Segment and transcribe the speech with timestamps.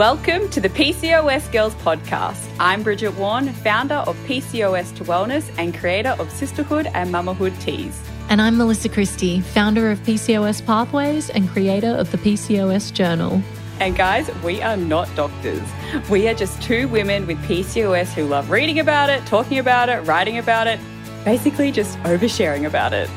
[0.00, 2.50] Welcome to the PCOS Girls podcast.
[2.58, 8.00] I'm Brigitte Warne, founder of PCOS to Wellness and creator of Sisterhood and Mamahood Teas.
[8.30, 13.42] And I'm Melissa Christie, founder of PCOS Pathways and creator of the PCOS Journal.
[13.78, 15.68] And guys, we are not doctors.
[16.08, 20.00] We are just two women with PCOS who love reading about it, talking about it,
[20.06, 20.80] writing about it,
[21.26, 23.10] basically just oversharing about it.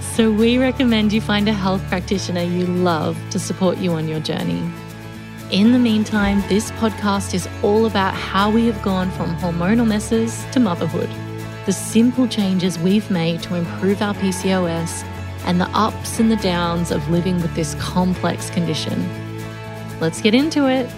[0.16, 4.18] so we recommend you find a health practitioner you love to support you on your
[4.18, 4.68] journey.
[5.50, 10.42] In the meantime, this podcast is all about how we have gone from hormonal messes
[10.52, 11.10] to motherhood,
[11.66, 15.04] the simple changes we've made to improve our PCOS,
[15.44, 19.06] and the ups and the downs of living with this complex condition.
[20.00, 20.90] Let's get into it.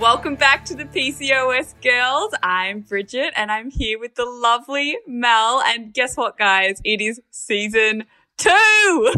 [0.00, 2.34] Welcome back to the PCOS girls.
[2.42, 5.62] I'm Brigitte and I'm here with the lovely Mel.
[5.62, 6.80] And guess what, guys?
[6.84, 8.04] It is season
[8.36, 8.48] two.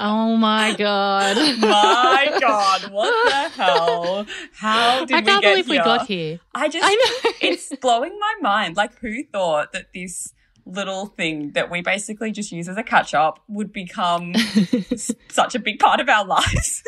[0.00, 1.36] oh my god!
[1.60, 2.90] my god!
[2.90, 4.26] What the hell?
[4.54, 5.74] How did I can't we believe here?
[5.74, 6.40] we got here.
[6.54, 7.30] I just, I know.
[7.40, 8.76] it's blowing my mind.
[8.76, 10.32] Like, who thought that this
[10.66, 14.34] little thing that we basically just use as a catch up would become
[15.28, 16.82] such a big part of our lives?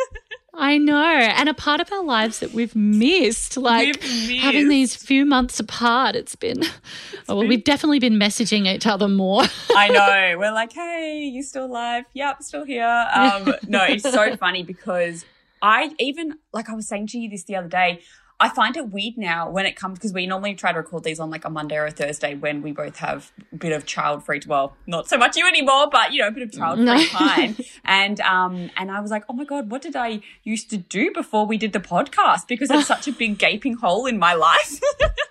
[0.54, 1.04] I know.
[1.04, 4.42] And a part of our lives that we've missed, like we've missed.
[4.42, 7.48] having these few months apart, it's been, it's well, been...
[7.48, 9.42] we've definitely been messaging each other more.
[9.76, 10.38] I know.
[10.38, 12.04] We're like, hey, you still alive?
[12.14, 13.06] Yep, still here.
[13.14, 15.24] Um, no, it's so funny because
[15.62, 18.00] I even, like I was saying to you this the other day,
[18.40, 21.20] I find it weird now when it comes because we normally try to record these
[21.20, 24.24] on like a Monday or a Thursday when we both have a bit of child
[24.24, 24.40] free.
[24.40, 26.86] Time well, not so much you anymore, but you know, a bit of child free
[26.86, 27.04] no.
[27.06, 27.56] time.
[27.84, 31.12] And um, and I was like, oh my god, what did I used to do
[31.12, 32.48] before we did the podcast?
[32.48, 34.80] Because it's such a big gaping hole in my life.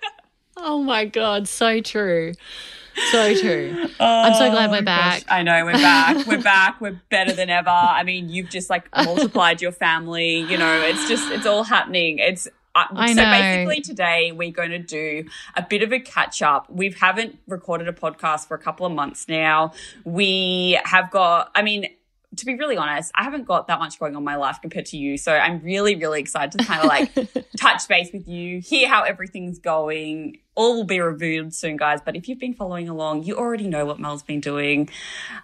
[0.58, 2.34] oh my god, so true.
[3.12, 3.88] So true.
[4.00, 5.26] Oh, I'm so glad we're back.
[5.26, 5.32] Gosh.
[5.32, 6.28] I know we're back.
[6.28, 6.82] we're back.
[6.82, 7.70] We're better than ever.
[7.70, 10.40] I mean, you've just like multiplied your family.
[10.42, 12.20] You know, it's just it's all happening.
[12.20, 13.32] It's I so know.
[13.32, 16.70] basically today we're going to do a bit of a catch up.
[16.70, 19.74] We haven't recorded a podcast for a couple of months now.
[20.06, 21.88] We have got, I mean,
[22.36, 24.86] to be really honest, I haven't got that much going on in my life compared
[24.88, 25.18] to you.
[25.18, 29.02] So I'm really, really excited to kind of like touch base with you, hear how
[29.02, 30.38] everything's going.
[30.54, 32.02] All will be revealed soon, guys.
[32.04, 34.90] But if you've been following along, you already know what Mel's been doing.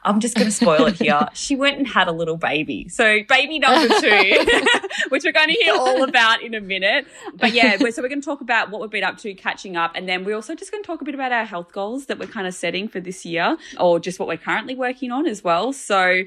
[0.04, 1.28] I'm just going to spoil it here.
[1.34, 2.88] she went and had a little baby.
[2.90, 4.46] So baby number two,
[5.10, 7.08] which we're going to hear all about in a minute.
[7.34, 9.94] But yeah, so we're going to talk about what we've been up to, catching up.
[9.96, 12.20] And then we're also just going to talk a bit about our health goals that
[12.20, 15.44] we're kind of setting for this year or just what we're currently working on as
[15.44, 15.74] well.
[15.74, 16.26] So,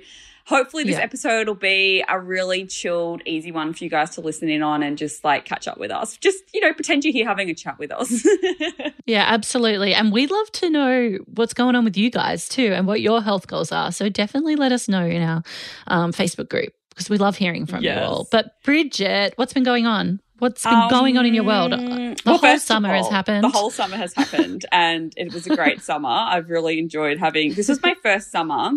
[0.49, 1.03] hopefully this yeah.
[1.03, 4.83] episode will be a really chilled, easy one for you guys to listen in on
[4.83, 6.17] and just like catch up with us.
[6.17, 8.27] Just, you know, pretend you're here having a chat with us.
[9.07, 9.93] yeah, absolutely.
[9.93, 13.23] And we'd love to know what's going on with you guys too and what your
[13.23, 13.93] health goals are.
[13.93, 15.43] So definitely let us know in our
[15.87, 17.99] um, Facebook group because we love hearing from yes.
[17.99, 18.27] you all.
[18.33, 20.19] But Brigitte, what's been going on?
[20.39, 21.73] What's been um, going on in your world?
[21.73, 23.45] The well, whole summer all, has happened.
[23.45, 26.09] The whole summer has happened, and it was a great summer.
[26.09, 27.55] I've really enjoyed having.
[27.55, 28.71] This was my first summer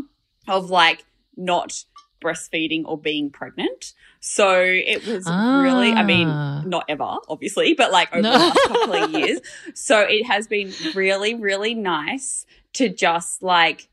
[0.47, 1.05] of like
[1.41, 1.83] not
[2.23, 3.93] breastfeeding or being pregnant.
[4.19, 5.61] So it was ah.
[5.61, 6.61] really, I mean, ah.
[6.65, 8.31] not ever, obviously, but like over no.
[8.31, 9.39] the last couple of years.
[9.73, 13.89] So it has been really, really nice to just like,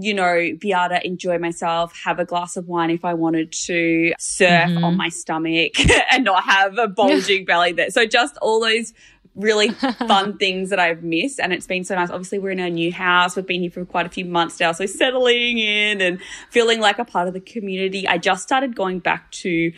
[0.00, 3.52] you know, be able to enjoy myself, have a glass of wine if I wanted
[3.52, 4.84] to, surf mm-hmm.
[4.84, 5.72] on my stomach
[6.12, 7.90] and not have a bulging belly there.
[7.90, 8.92] So just all those
[9.38, 9.68] really
[10.08, 11.40] fun things that I've missed.
[11.40, 12.10] And it's been so nice.
[12.10, 13.36] Obviously, we're in our new house.
[13.36, 14.72] We've been here for quite a few months now.
[14.72, 18.06] So settling in and feeling like a part of the community.
[18.06, 19.72] I just started going back to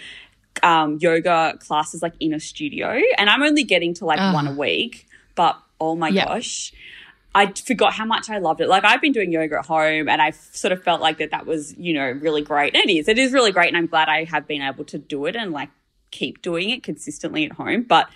[0.62, 3.00] um, yoga classes like in a studio.
[3.18, 4.32] And I'm only getting to like uh.
[4.32, 5.06] one a week.
[5.34, 6.28] But oh my yep.
[6.28, 6.72] gosh.
[7.32, 8.68] I forgot how much I loved it.
[8.68, 11.46] Like I've been doing yoga at home and I sort of felt like that that
[11.46, 12.74] was, you know, really great.
[12.74, 13.06] And it is.
[13.06, 15.52] It is really great and I'm glad I have been able to do it and
[15.52, 15.70] like
[16.10, 17.82] keep doing it consistently at home.
[17.82, 18.10] But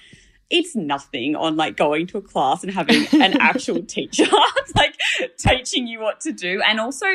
[0.50, 4.26] it's nothing on like going to a class and having an actual teacher
[4.76, 4.96] like
[5.38, 7.06] teaching you what to do and also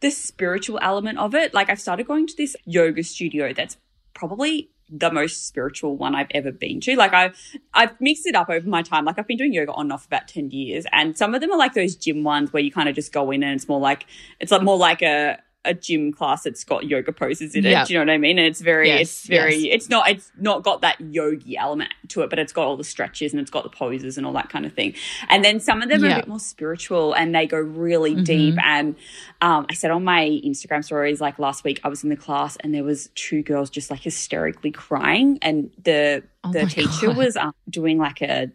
[0.00, 3.76] the spiritual element of it like i've started going to this yoga studio that's
[4.14, 6.94] probably the most spiritual one I've ever been to.
[6.96, 7.36] Like I've
[7.74, 9.04] I've mixed it up over my time.
[9.04, 11.50] Like I've been doing yoga on and off about 10 years and some of them
[11.50, 13.80] are like those gym ones where you kind of just go in and it's more
[13.80, 14.06] like
[14.38, 17.70] it's like more like a a gym class that's got yoga poses in it.
[17.70, 17.86] Yep.
[17.86, 18.38] Do you know what I mean?
[18.38, 19.74] And it's very, yes, it's very, yes.
[19.74, 22.84] it's not, it's not got that yogi element to it, but it's got all the
[22.84, 24.94] stretches and it's got the poses and all that kind of thing.
[25.28, 26.10] And then some of them yep.
[26.10, 28.22] are a bit more spiritual and they go really mm-hmm.
[28.22, 28.56] deep.
[28.64, 28.96] And
[29.40, 32.56] um, I said on my Instagram stories, like last week, I was in the class
[32.60, 37.16] and there was two girls just like hysterically crying, and the oh the teacher God.
[37.16, 38.50] was um, doing like a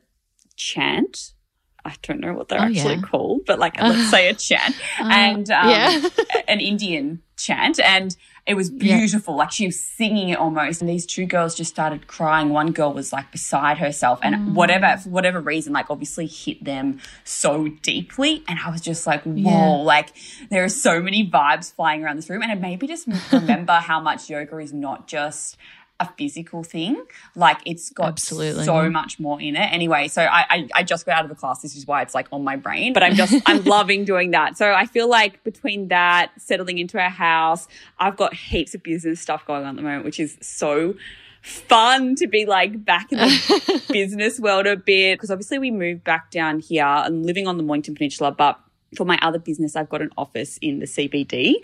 [0.56, 1.34] chant
[1.84, 3.02] I don't know what they're oh, actually yeah.
[3.02, 6.10] called, but like let's say a chant uh, and um, yeah.
[6.48, 9.36] an Indian chant and it was beautiful.
[9.36, 9.40] Yeah.
[9.40, 10.82] Like she was singing it almost.
[10.82, 12.50] And these two girls just started crying.
[12.50, 14.54] One girl was like beside herself and mm.
[14.54, 18.44] whatever, for whatever reason, like obviously hit them so deeply.
[18.48, 19.68] And I was just like, whoa, yeah.
[19.84, 20.10] like
[20.50, 22.42] there are so many vibes flying around this room.
[22.42, 25.58] And it made me just remember how much yoga is not just
[26.02, 27.02] a physical thing.
[27.36, 28.66] Like it's got Absolutely.
[28.66, 29.72] so much more in it.
[29.72, 31.62] Anyway, so I, I, I just got out of the class.
[31.62, 32.92] This is why it's like on my brain.
[32.92, 34.58] But I'm just I'm loving doing that.
[34.58, 37.68] So I feel like between that, settling into our house,
[38.00, 40.96] I've got heaps of business stuff going on at the moment, which is so
[41.42, 45.18] fun to be like back in the business world a bit.
[45.18, 48.60] Because obviously we moved back down here and living on the Mornington Peninsula, but
[48.96, 51.56] for my other business, I've got an office in the CBD.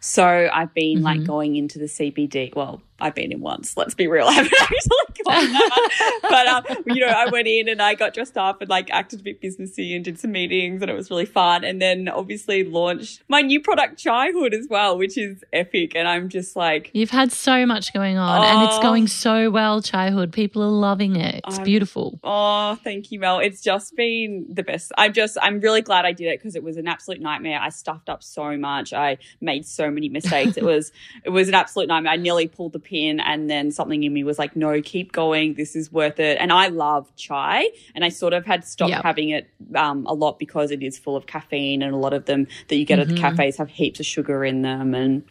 [0.00, 1.04] So I've been mm-hmm.
[1.04, 2.54] like going into the CBD.
[2.54, 3.76] Well, I've been in once.
[3.76, 4.26] Let's be real.
[4.28, 6.20] I haven't actually gone there.
[6.22, 9.20] but, um, you know, I went in and I got dressed up and like acted
[9.20, 11.64] a bit businessy and did some meetings and it was really fun.
[11.64, 15.92] And then obviously launched my new product, Chaihood, as well, which is epic.
[15.94, 16.90] And I'm just like.
[16.94, 20.32] You've had so much going on oh, and it's going so well, Chaihood.
[20.32, 21.42] People are loving it.
[21.46, 22.18] It's I'm, beautiful.
[22.24, 23.40] Oh, thank you, Mel.
[23.40, 24.92] It's just been the best.
[24.96, 27.60] I'm just, I'm really glad I did it because it was an absolute nightmare.
[27.60, 28.92] I stuffed up so much.
[28.92, 30.56] I made so many mistakes.
[30.56, 30.92] it was,
[31.24, 32.12] it was an absolute nightmare.
[32.12, 35.54] I nearly pulled the pin and then something in me was like no keep going
[35.54, 39.02] this is worth it and i love chai and i sort of had stopped yep.
[39.02, 42.26] having it um, a lot because it is full of caffeine and a lot of
[42.26, 43.02] them that you get mm-hmm.
[43.02, 43.36] at the mm-hmm.
[43.36, 45.24] cafes have heaps of sugar in them and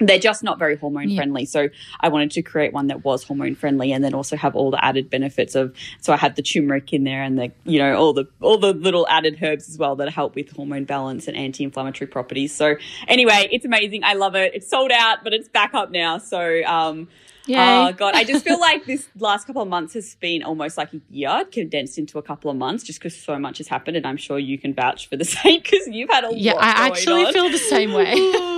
[0.00, 1.42] they're just not very hormone friendly.
[1.42, 1.48] Yeah.
[1.48, 1.68] So
[2.00, 4.82] I wanted to create one that was hormone friendly and then also have all the
[4.84, 8.12] added benefits of so I had the turmeric in there and the you know all
[8.12, 12.08] the all the little added herbs as well that help with hormone balance and anti-inflammatory
[12.08, 12.54] properties.
[12.54, 14.04] So anyway, it's amazing.
[14.04, 14.54] I love it.
[14.54, 16.18] It's sold out, but it's back up now.
[16.18, 17.08] So um
[17.48, 17.56] Yay.
[17.58, 20.92] Oh god, I just feel like this last couple of months has been almost like
[20.92, 24.06] a year condensed into a couple of months, just because so much has happened, and
[24.06, 26.52] I'm sure you can vouch for the same because you've had a yeah.
[26.52, 27.32] I actually on.
[27.32, 28.14] feel the same way.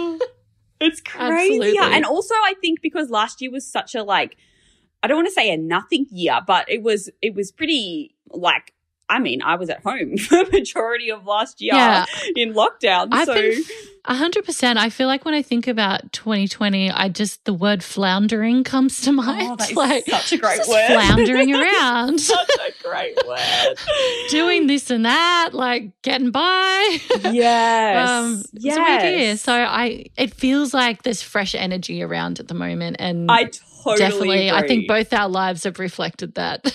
[0.80, 1.96] it's crazy, Absolutely.
[1.96, 4.36] and also I think because last year was such a like,
[5.02, 8.72] I don't want to say a nothing year, but it was it was pretty like
[9.10, 12.06] I mean, I was at home for majority of last year yeah.
[12.36, 13.08] in lockdown.
[13.10, 13.62] I've so been
[14.06, 14.78] hundred percent.
[14.78, 19.12] I feel like when I think about 2020, I just the word floundering comes to
[19.12, 19.50] mind.
[19.50, 20.86] Oh, that is like such a great word.
[20.86, 22.20] Floundering around.
[22.20, 23.76] such a great word.
[24.30, 26.98] Doing this and that, like getting by.
[27.32, 28.08] Yes.
[28.08, 28.76] um, yes.
[28.76, 29.36] It's weird year.
[29.36, 32.96] So I it feels like there's fresh energy around at the moment.
[33.00, 33.50] And I
[33.84, 34.50] totally definitely agree.
[34.50, 36.72] I think both our lives have reflected that.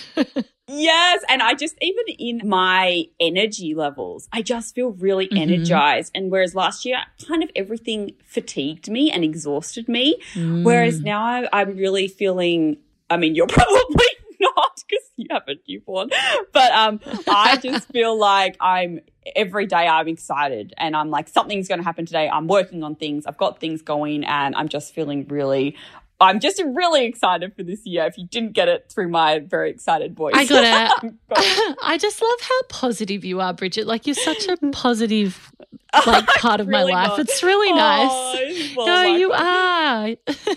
[0.68, 1.22] Yes.
[1.28, 5.38] And I just, even in my energy levels, I just feel really mm-hmm.
[5.38, 6.12] energized.
[6.14, 10.20] And whereas last year, kind of everything fatigued me and exhausted me.
[10.34, 10.64] Mm.
[10.64, 12.78] Whereas now I, I'm really feeling,
[13.08, 14.06] I mean, you're probably
[14.40, 16.10] not because you have a newborn,
[16.52, 19.00] but um, I just feel like I'm
[19.34, 22.28] every day I'm excited and I'm like, something's going to happen today.
[22.28, 23.26] I'm working on things.
[23.26, 25.76] I've got things going and I'm just feeling really
[26.18, 28.06] I'm just really excited for this year.
[28.06, 31.14] If you didn't get it through my very excited voice, I got it.
[31.82, 33.86] I just love how positive you are, Brigitte.
[33.86, 35.52] Like you're such a positive
[36.06, 37.08] like part of really my life.
[37.08, 37.20] Not.
[37.20, 38.74] It's really oh, nice.
[38.78, 40.08] Oh, no, like you are.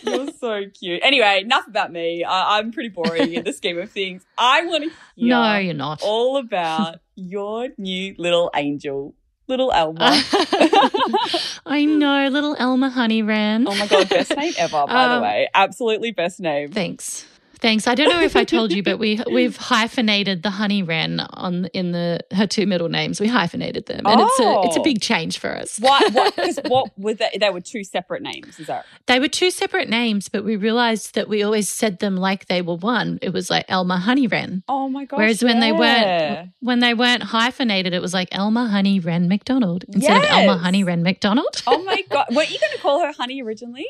[0.03, 1.01] you're so cute.
[1.03, 2.23] Anyway, enough about me.
[2.23, 4.25] I- am pretty boring in the scheme of things.
[4.38, 5.29] I want to hear.
[5.29, 6.01] No, you're not.
[6.01, 9.13] All about your new little angel
[9.49, 9.99] little Elma.
[11.65, 13.67] I know, little Elma Honey Wren.
[13.67, 15.49] Oh my god, best name ever, by um, the way.
[15.53, 16.71] Absolutely best name.
[16.71, 17.25] Thanks.
[17.61, 17.87] Thanks.
[17.87, 21.66] I don't know if I told you, but we we've hyphenated the honey wren on
[21.68, 23.19] in the her two middle names.
[23.19, 24.25] We hyphenated them, and oh.
[24.25, 24.83] it's a it's a oh.
[24.83, 24.99] big oh.
[24.99, 25.78] change for us.
[25.80, 26.13] What?
[26.13, 26.35] What?
[26.35, 27.37] Because what were they?
[27.39, 28.59] They were two separate names.
[28.59, 28.85] Is that?
[29.07, 32.61] They were two separate names, but we realized that we always said them like they
[32.61, 33.19] were one.
[33.21, 34.63] It was like Elma Honey Wren.
[34.68, 35.18] Oh my gosh!
[35.18, 35.61] Whereas when yeah.
[35.61, 40.25] they weren't when they weren't hyphenated, it was like Elma Honey Wren McDonald instead yes.
[40.25, 41.61] of Elma Honey Wren McDonald.
[41.68, 42.28] oh my god!
[42.33, 43.87] Were you going to call her Honey originally?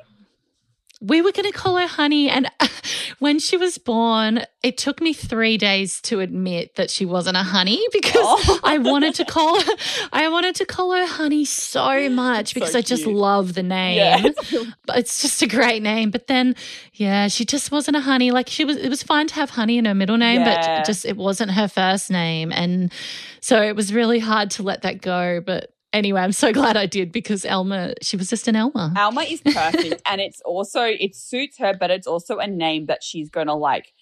[1.01, 2.29] We were going to call her honey.
[2.29, 2.49] And
[3.19, 7.43] when she was born, it took me three days to admit that she wasn't a
[7.43, 8.59] honey because oh.
[8.63, 9.71] I wanted to call her,
[10.11, 13.97] I wanted to call her honey so much because so I just love the name.
[13.97, 14.29] Yeah.
[14.85, 16.09] But it's just a great name.
[16.09, 16.55] But then,
[16.93, 18.31] yeah, she just wasn't a honey.
[18.31, 20.79] Like she was, it was fine to have honey in her middle name, yeah.
[20.79, 22.51] but just it wasn't her first name.
[22.51, 22.91] And
[23.39, 25.41] so it was really hard to let that go.
[25.41, 28.93] But Anyway, I'm so glad I did because Elma, she was just an Elma.
[28.97, 30.01] Alma is perfect.
[30.09, 33.93] and it's also, it suits her, but it's also a name that she's to like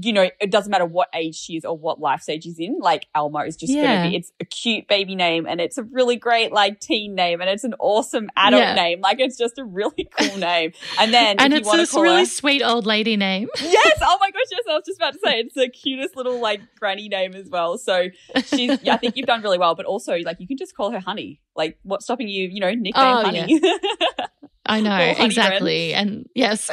[0.00, 2.78] you know, it doesn't matter what age she is or what life stage she's in.
[2.80, 3.82] Like Elma is just yeah.
[3.82, 7.14] going to be, it's a cute baby name and it's a really great like teen
[7.14, 8.74] name and it's an awesome adult yeah.
[8.74, 9.00] name.
[9.00, 10.72] Like it's just a really cool name.
[10.98, 13.48] And then, and it's this really her, sweet old lady name.
[13.60, 13.98] yes.
[14.02, 14.46] Oh my gosh.
[14.50, 14.64] Yes.
[14.68, 17.78] I was just about to say it's the cutest little like granny name as well.
[17.78, 18.08] So
[18.46, 20.90] she's, yeah, I think you've done really well, but also like you can just call
[20.90, 21.40] her Honey.
[21.56, 23.60] Like what's stopping you, you know, nickname oh, Honey.
[23.62, 24.26] Yeah.
[24.66, 26.70] I know exactly, and yes,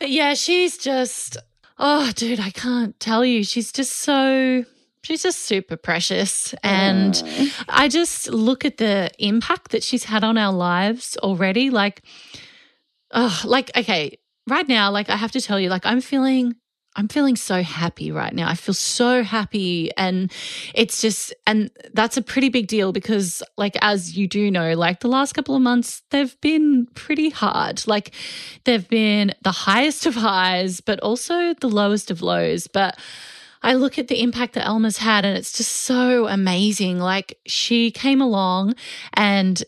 [0.00, 1.36] yeah, she's just
[1.78, 3.44] oh, dude, I can't tell you.
[3.44, 4.64] She's just so
[5.02, 7.64] she's just super precious, and Mm.
[7.68, 11.70] I just look at the impact that she's had on our lives already.
[11.70, 12.02] Like,
[13.12, 14.18] oh, like okay,
[14.48, 16.56] right now, like I have to tell you, like I'm feeling.
[16.98, 18.48] I'm feeling so happy right now.
[18.48, 19.92] I feel so happy.
[19.96, 20.32] And
[20.74, 24.98] it's just, and that's a pretty big deal because, like, as you do know, like
[24.98, 27.86] the last couple of months, they've been pretty hard.
[27.86, 28.12] Like,
[28.64, 32.66] they've been the highest of highs, but also the lowest of lows.
[32.66, 32.98] But
[33.62, 36.98] I look at the impact that Elma's had, and it's just so amazing.
[36.98, 38.74] Like, she came along
[39.14, 39.62] and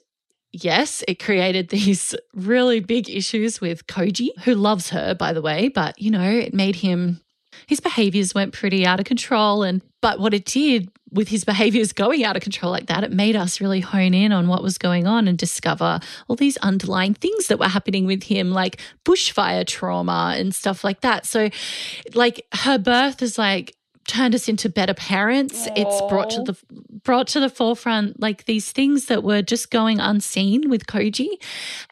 [0.52, 5.68] Yes, it created these really big issues with Koji, who loves her, by the way,
[5.68, 7.20] but you know, it made him
[7.66, 11.92] his behaviors went pretty out of control and but what it did with his behaviors
[11.92, 14.78] going out of control like that, it made us really hone in on what was
[14.78, 19.66] going on and discover all these underlying things that were happening with him, like bushfire
[19.66, 21.26] trauma and stuff like that.
[21.26, 21.50] So,
[22.14, 23.74] like, her birth is like
[24.06, 25.68] turned us into better parents.
[25.76, 26.56] It's brought to the
[27.02, 31.28] brought to the forefront like these things that were just going unseen with Koji.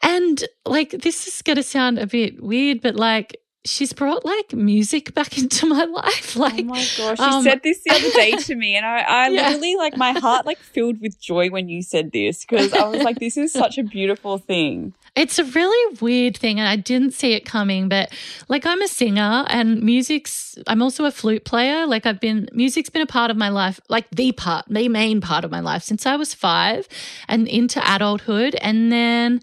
[0.01, 4.53] And like this is going to sound a bit weird, but like she's brought like
[4.53, 6.35] music back into my life.
[6.35, 8.99] Like oh my gosh, she um, said this the other day to me, and I,
[8.99, 9.47] I Yeah.
[9.49, 13.03] literally like my heart like filled with joy when you said this because I was
[13.03, 14.93] like, this is such a beautiful thing.
[15.15, 17.89] It's a really weird thing, and I didn't see it coming.
[17.89, 18.13] But
[18.47, 20.57] like, I'm a singer, and music's.
[20.67, 21.85] I'm also a flute player.
[21.85, 25.19] Like, I've been music's been a part of my life, like the part, the main
[25.19, 26.87] part of my life since I was five,
[27.27, 28.55] and into adulthood.
[28.61, 29.41] And then,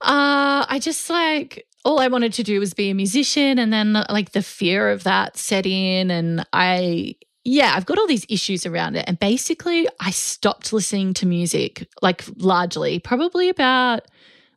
[0.00, 3.92] uh, I just like all I wanted to do was be a musician, and then
[4.08, 8.66] like the fear of that set in, and I yeah, I've got all these issues
[8.66, 9.04] around it.
[9.08, 14.02] And basically, I stopped listening to music, like largely, probably about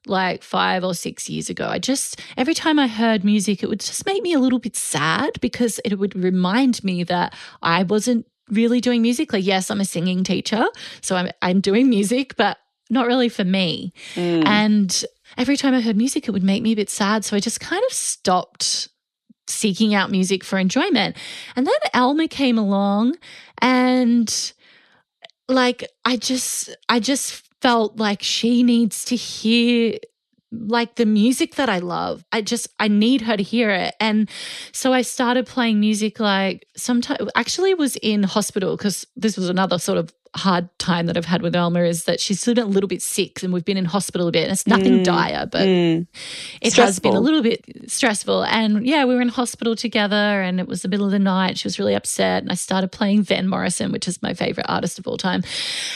[0.07, 1.67] like five or six years ago.
[1.67, 4.75] I just, every time I heard music, it would just make me a little bit
[4.75, 9.31] sad because it would remind me that I wasn't really doing music.
[9.31, 10.65] Like, yes, I'm a singing teacher,
[10.99, 12.57] so I'm, I'm doing music, but
[12.89, 13.93] not really for me.
[14.15, 14.45] Mm.
[14.45, 15.05] And
[15.37, 17.25] every time I heard music, it would make me a bit sad.
[17.25, 18.89] So I just kind of stopped
[19.47, 21.17] seeking out music for enjoyment.
[21.55, 23.15] And then Alma came along
[23.61, 24.53] and
[25.47, 29.97] like I just I just felt like she needs to hear
[30.51, 32.25] like the music that I love.
[32.31, 33.95] I just I need her to hear it.
[33.99, 34.29] And
[34.71, 39.79] so I started playing music like sometimes actually was in hospital because this was another
[39.79, 42.87] sort of hard time that I've had with Elma is that she's been a little
[42.87, 44.43] bit sick and we've been in hospital a bit.
[44.43, 45.03] And it's nothing Mm.
[45.03, 46.07] dire, but Mm.
[46.61, 48.43] it has been a little bit stressful.
[48.45, 51.57] And yeah, we were in hospital together and it was the middle of the night.
[51.57, 52.43] She was really upset.
[52.43, 55.43] And I started playing Van Morrison, which is my favorite artist of all time.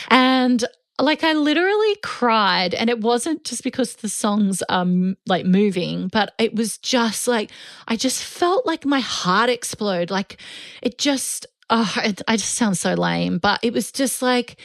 [0.09, 0.63] And
[0.99, 2.73] like I literally cried.
[2.73, 7.27] And it wasn't just because the songs are m- like moving, but it was just
[7.27, 7.51] like,
[7.87, 10.09] I just felt like my heart explode.
[10.09, 10.41] Like
[10.81, 14.57] it just, oh, it, I just sound so lame, but it was just like,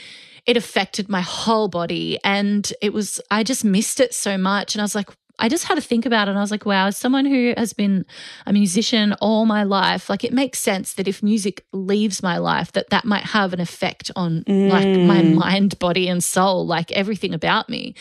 [0.47, 4.81] it affected my whole body and it was i just missed it so much and
[4.81, 6.87] i was like i just had to think about it and i was like wow
[6.87, 8.07] as someone who has been
[8.47, 12.73] a musician all my life like it makes sense that if music leaves my life
[12.73, 15.35] that that might have an effect on like my Mm.
[15.35, 17.95] mind body and soul like everything about me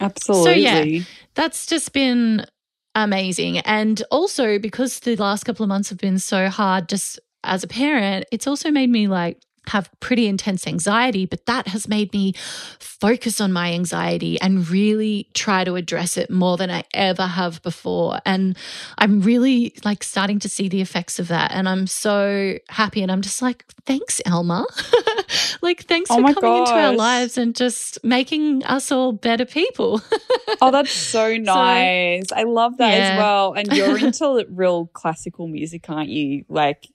[0.00, 0.54] Absolutely.
[0.54, 2.46] So, yeah, that's just been
[2.94, 3.58] amazing.
[3.58, 7.68] And also because the last couple of months have been so hard just as a
[7.68, 12.34] parent, it's also made me like have pretty intense anxiety, but that has made me
[12.78, 17.62] focus on my anxiety and really try to address it more than I ever have
[17.62, 18.18] before.
[18.26, 18.58] And
[18.98, 21.50] I'm really like starting to see the effects of that.
[21.52, 23.02] And I'm so happy.
[23.02, 24.66] And I'm just like, thanks, Elma.
[25.62, 30.02] like, thanks Oh for coming into our lives and just making us all better people.
[30.60, 32.30] Oh, that's so nice.
[32.32, 33.12] I love that Yeah.
[33.12, 33.54] as well.
[33.54, 36.44] And you're into real classical music, aren't you?
[36.48, 36.86] Like,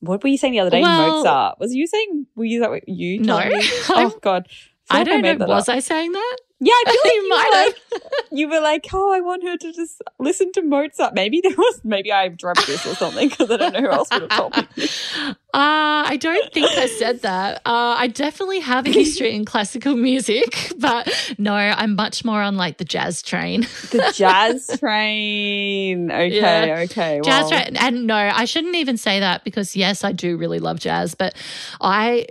[0.00, 0.82] what were you saying the other day?
[0.82, 1.58] Well- Mozart.
[1.58, 2.26] Was you saying?
[2.36, 3.20] Were you that you?
[3.20, 3.38] No.
[3.38, 3.62] me?
[3.90, 4.48] Oh God.
[4.88, 5.46] I like don't made know.
[5.46, 5.76] Was up.
[5.76, 6.36] I saying that?
[6.58, 9.56] Yeah, I feel like You might were like, you were like, oh, I want her
[9.58, 11.12] to just listen to Mozart.
[11.14, 14.08] Maybe there was, maybe I dreamt this or something because I don't know who else
[14.10, 14.88] would have told me.
[15.56, 17.62] Uh, I don't think I said that.
[17.64, 21.08] Uh, I definitely have a history in classical music, but
[21.38, 23.62] no, I'm much more on like the jazz train.
[23.90, 26.12] The jazz train.
[26.12, 26.80] Okay, Yeah.
[26.84, 27.22] okay.
[27.24, 27.76] Jazz well, train.
[27.78, 31.34] And no, I shouldn't even say that because yes, I do really love jazz, but
[31.80, 32.26] I.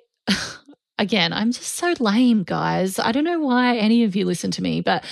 [0.98, 3.00] Again, I'm just so lame, guys.
[3.00, 5.04] I don't know why any of you listen to me, but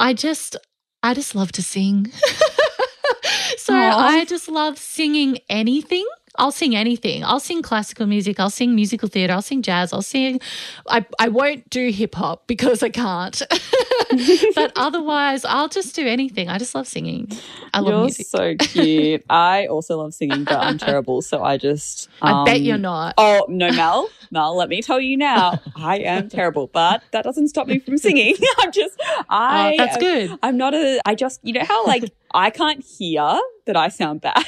[0.00, 0.56] I just,
[1.02, 2.10] I just love to sing.
[3.58, 4.08] so Aw.
[4.08, 6.06] I just love singing anything.
[6.38, 7.24] I'll sing anything.
[7.24, 8.38] I'll sing classical music.
[8.40, 9.32] I'll sing musical theatre.
[9.32, 9.92] I'll sing jazz.
[9.92, 10.40] I'll sing.
[10.88, 13.42] I, I won't do hip hop because I can't.
[14.54, 16.48] but otherwise, I'll just do anything.
[16.48, 17.30] I just love singing.
[17.72, 18.26] I love You're music.
[18.26, 19.24] so cute.
[19.30, 21.22] I also love singing, but I'm terrible.
[21.22, 22.08] So I just.
[22.22, 23.14] I bet um, you're not.
[23.18, 24.08] Oh, no, Mel.
[24.30, 27.98] Mel, let me tell you now, I am terrible, but that doesn't stop me from
[27.98, 28.34] singing.
[28.58, 29.72] I'm just, I.
[29.72, 30.38] Oh, that's good.
[30.42, 34.20] I'm not a, I just, you know how like I can't hear that I sound
[34.20, 34.44] bad.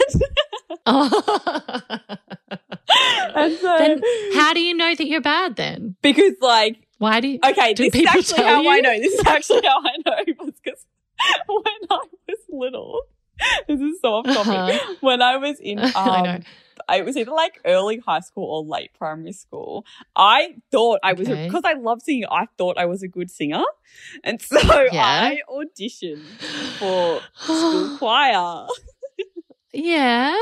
[3.34, 4.00] And so, then
[4.34, 5.94] how do you know that you're bad then?
[6.02, 7.38] because like, Why do you?
[7.44, 8.98] okay, Do this is actually how I know.
[8.98, 10.50] This is actually how I know.
[10.64, 10.84] Because
[11.46, 13.00] when I was little,
[13.68, 14.48] this is so off topic.
[14.80, 14.94] Uh-huh.
[15.00, 16.38] When I was in, um, I know.
[16.94, 19.84] it was either like early high school or late primary school.
[20.16, 21.46] I thought I was Okay.
[21.46, 22.26] because I love singing.
[22.30, 23.64] I thought I was a good singer,
[24.24, 24.58] and so
[24.92, 25.04] Yeah.
[25.04, 26.22] I auditioned
[26.78, 28.66] for school choir.
[29.78, 30.36] Yeah.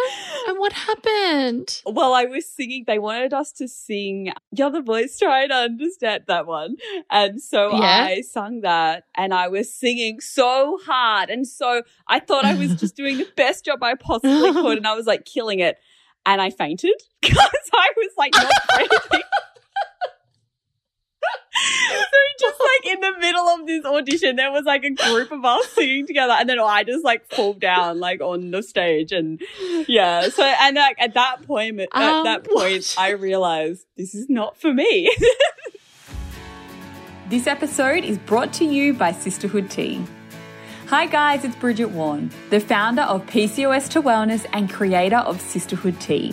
[0.49, 1.83] And what happened?
[1.87, 2.85] Well, I was singing.
[2.87, 4.33] They wanted us to sing.
[4.53, 6.77] The other boys trying to understand that one,
[7.11, 8.07] and so Yeah.
[8.09, 12.77] I sung that, and I was singing so hard, and so I thought I was
[12.77, 15.77] just doing the best job I possibly could, and I was like killing it,
[16.25, 19.23] and I fainted because I was like not breathing.
[22.39, 25.67] just like in the middle of this audition, there was like a group of us
[25.71, 29.41] singing together, and then I just like fall down like on the stage, and
[29.89, 30.29] yeah.
[30.29, 32.95] So and like at that point, at Um, that point?
[32.99, 35.11] I realized this is not for me.
[37.29, 40.05] this episode is brought to you by Sisterhood Tea.
[40.89, 46.01] Hi guys, it's Brigitte Warne, the founder of PCOS to Wellness and creator of Sisterhood
[46.01, 46.33] Tea.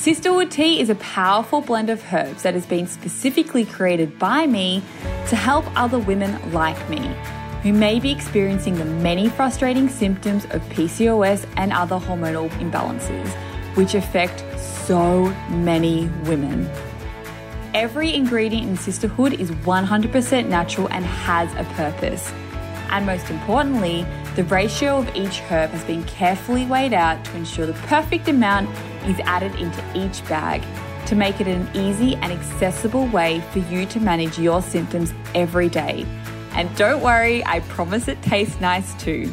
[0.00, 4.82] Sisterhood Tea is a powerful blend of herbs that has been specifically created by me
[5.28, 7.14] to help other women like me
[7.62, 13.28] who may be experiencing the many frustrating symptoms of PCOS and other hormonal imbalances,
[13.76, 16.66] which affect so many women.
[17.74, 22.32] Every ingredient in Sisterhood is 100% natural and has a purpose.
[22.88, 27.66] And most importantly, the ratio of each herb has been carefully weighed out to ensure
[27.66, 28.70] the perfect amount
[29.06, 30.62] is added into each bag
[31.06, 35.68] to make it an easy and accessible way for you to manage your symptoms every
[35.68, 36.06] day.
[36.52, 39.32] And don't worry, I promise it tastes nice too.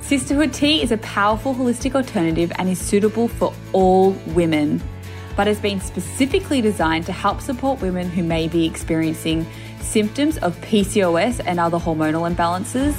[0.00, 4.82] Sisterhood tea is a powerful holistic alternative and is suitable for all women,
[5.36, 9.46] but has been specifically designed to help support women who may be experiencing
[9.80, 12.96] symptoms of PCOS and other hormonal imbalances,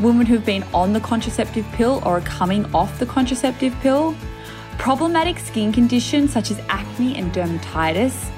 [0.00, 4.16] women who've been on the contraceptive pill or are coming off the contraceptive pill,
[4.80, 8.30] problematic skin conditions such as acne and dermatitis,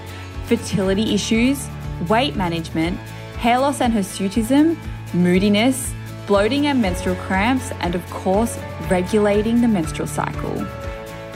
[0.47, 1.69] fertility issues,
[2.09, 2.99] weight management,
[3.39, 4.77] hair loss and hirsutism,
[5.15, 5.95] moodiness,
[6.27, 8.59] bloating and menstrual cramps, and of course,
[8.91, 10.67] regulating the menstrual cycle.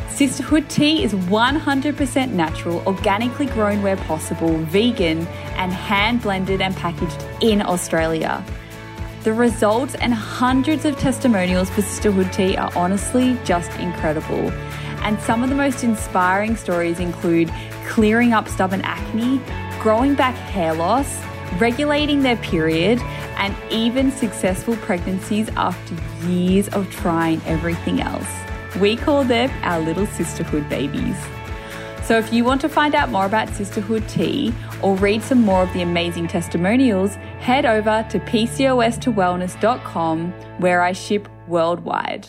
[0.08, 7.24] Sisterhood tea is 100% natural, organically grown where possible, vegan, and hand blended and packaged
[7.40, 8.44] in Australia.
[9.22, 14.52] The results and hundreds of testimonials for Sisterhood tea are honestly just incredible.
[15.06, 17.52] And some of the most inspiring stories include
[17.86, 19.40] clearing up stubborn acne,
[19.80, 21.22] growing back hair loss,
[21.60, 22.98] regulating their period,
[23.36, 25.94] and even successful pregnancies after
[26.26, 28.26] years of trying everything else.
[28.80, 31.14] We call them our little sisterhood babies.
[32.02, 35.62] So if you want to find out more about Sisterhood Tea or read some more
[35.62, 42.26] of the amazing testimonials, head over to PCOS2wellness.com where I ship worldwide.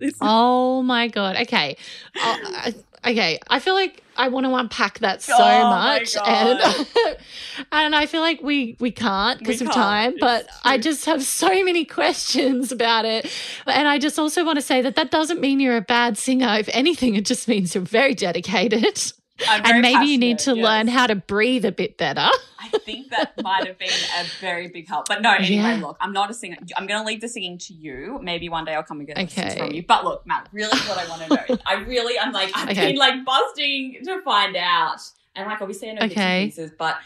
[0.20, 1.36] Oh my god.
[1.36, 1.76] Okay.
[2.20, 2.72] Uh,
[3.04, 3.38] okay.
[3.48, 6.60] I feel like I want to unpack that so Oh much, and
[7.72, 10.14] and I feel like we we can't because of time.
[10.18, 13.30] But I just have so many questions about it,
[13.66, 16.56] and I just also want to say that that doesn't mean you're a bad singer.
[16.58, 19.12] If anything, it just means you're very dedicated,
[19.46, 20.64] and maybe you need to yes.
[20.64, 22.28] learn how to breathe a bit better.
[22.60, 25.06] I think that might have been a very big help.
[25.08, 25.76] But no, anyway, Yeah.
[25.80, 26.56] look, I'm not a singer.
[26.76, 28.18] I'm going to leave the singing to you.
[28.22, 29.58] Maybe one day I'll come and get lessons Okay.
[29.58, 29.84] from you.
[29.86, 31.58] But look, Matt, really what I want to know.
[31.66, 32.88] I really, I'm like, I've Okay.
[32.88, 35.00] been like busting to find out.
[35.36, 36.46] And like, obviously I know Okay.
[36.46, 36.96] pieces, but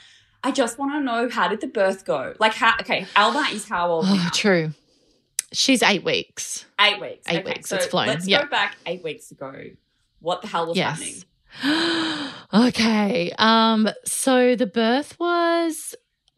[0.43, 2.35] I just want to know how did the birth go?
[2.41, 4.73] Like, how, okay, Alba is how old Oh, true.
[5.53, 6.65] She's eight weeks.
[6.81, 7.27] Eight weeks.
[7.29, 8.43] Eight okay, weeks, So it's flown, let's yeah.
[8.43, 9.53] go back eight weeks ago.
[10.21, 11.15] What the hell was happening?
[12.55, 13.33] Okay.
[13.39, 13.89] Um.
[14.05, 15.95] So the birth was.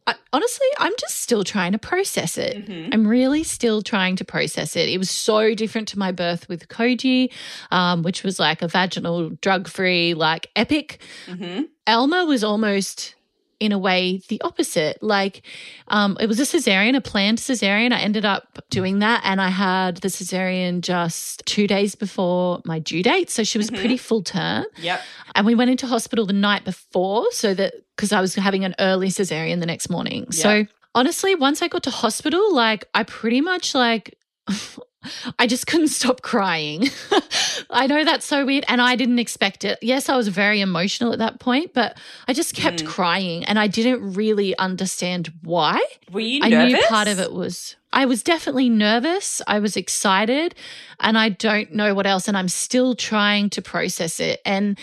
[0.06, 2.66] I, honestly, I'm just still trying to process it.
[2.68, 2.90] Mhm.
[2.92, 4.88] I'm really still trying to process it.
[4.90, 7.32] It was so different to my birth with Koji,
[7.72, 11.00] um, which was like a vaginal, drug free, like epic.
[11.26, 11.68] Mhm.
[11.86, 13.14] Elma was almost
[13.60, 15.02] in a way the opposite.
[15.02, 15.42] Like
[15.88, 17.92] um, it was a cesarean, a planned cesarean.
[17.92, 22.78] I ended up doing that and I had the cesarean just two days before my
[22.78, 23.30] due date.
[23.30, 23.78] So she was Mhm.
[23.78, 24.64] pretty full term.
[24.80, 25.00] Yep.
[25.34, 28.74] And we went into hospital the night before so that because I was having an
[28.78, 30.30] early cesarean the next morning.
[30.32, 34.16] So honestly, once I got to hospital, like I pretty much like
[35.38, 36.88] I just couldn't stop crying.
[37.70, 39.78] I know that's so weird and I didn't expect it.
[39.82, 42.86] Yes, I was very emotional at that point, but I just kept Mm.
[42.86, 45.80] crying and I didn't really understand why.
[46.10, 46.72] Were you I nervous?
[46.74, 49.40] knew part of it was I was definitely nervous.
[49.46, 50.56] I was excited,
[50.98, 52.26] and I don't know what else.
[52.26, 54.40] And I'm still trying to process it.
[54.44, 54.76] And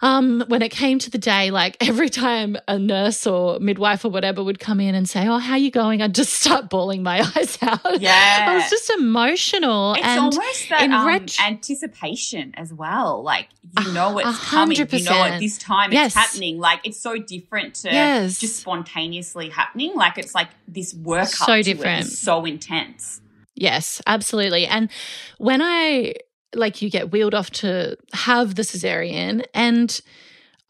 [0.00, 4.10] um, when it came to the day, like every time a nurse or midwife or
[4.10, 7.20] whatever would come in and say, "Oh, how you going?" I'd just start bawling my
[7.36, 8.00] eyes out.
[8.00, 8.46] Yeah.
[8.48, 9.94] I was just emotional.
[9.94, 13.22] It's and almost that in um, ret- anticipation as well.
[13.22, 13.48] Like
[13.84, 14.76] you know A it's coming.
[14.76, 16.06] You know at this time Yes.
[16.06, 16.58] it's happening.
[16.58, 18.38] Like it's so different to Yes.
[18.38, 19.94] just spontaneously happening.
[19.94, 22.06] Like it's like this work up So to it different.
[22.06, 23.20] so intense.
[23.54, 24.66] Yes, absolutely.
[24.66, 24.88] And
[25.38, 26.14] when I
[26.54, 30.00] like you get wheeled off to have the cesarean and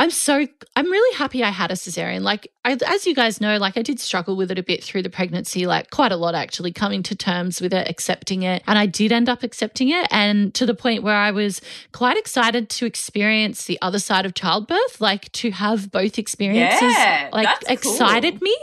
[0.00, 2.20] I'm so I'm really happy I had a cesarean.
[2.22, 5.02] Like I, as you guys know, like I did struggle with it a bit through
[5.02, 8.78] the pregnancy, like quite a lot actually, coming to terms with it, accepting it, and
[8.78, 11.61] I did end up accepting it, and to the point where I was
[11.92, 17.30] quite excited to experience the other side of childbirth, like to have both experiences, Yeah,
[17.32, 17.92] like that's cool.
[17.92, 18.56] excited me.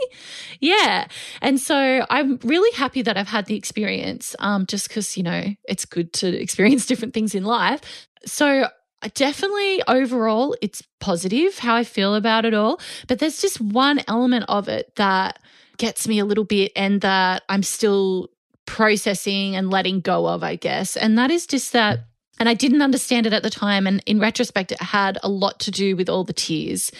[0.60, 1.06] Yeah,
[1.42, 5.44] and so I'm really happy that I've had the experience, um, just because you know
[5.68, 8.08] it's good to experience different things in life.
[8.24, 8.68] So
[9.14, 14.44] definitely overall it's positive how I feel about it all, but there's just one element
[14.48, 15.38] of it that
[15.76, 18.30] gets me a little bit and that I'm still
[18.66, 20.96] processing and letting go of, I guess.
[20.96, 22.00] And that is just that
[22.38, 23.86] and I didn't understand it at the time.
[23.86, 26.90] And in retrospect, it had a lot to do with all the tears,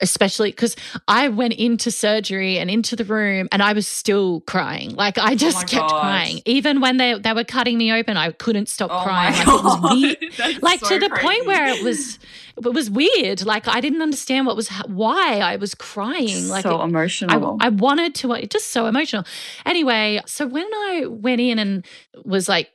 [0.00, 4.94] especially because I went into surgery and into the room and I was still crying.
[4.94, 6.00] Like I oh just Oh kept gosh.
[6.00, 6.40] crying.
[6.44, 9.34] Even when they, they were cutting me open, I couldn't stop Oh crying.
[9.34, 9.80] Like, it was
[10.38, 11.26] weird like so to the crazy.
[11.26, 12.18] point where it was
[12.64, 16.80] it was weird like i didn't understand what was why i was crying like so
[16.80, 17.56] it- emotional.
[17.60, 19.24] I, I wanted to it just so emotional
[19.66, 21.86] anyway so when i went in and
[22.24, 22.70] was like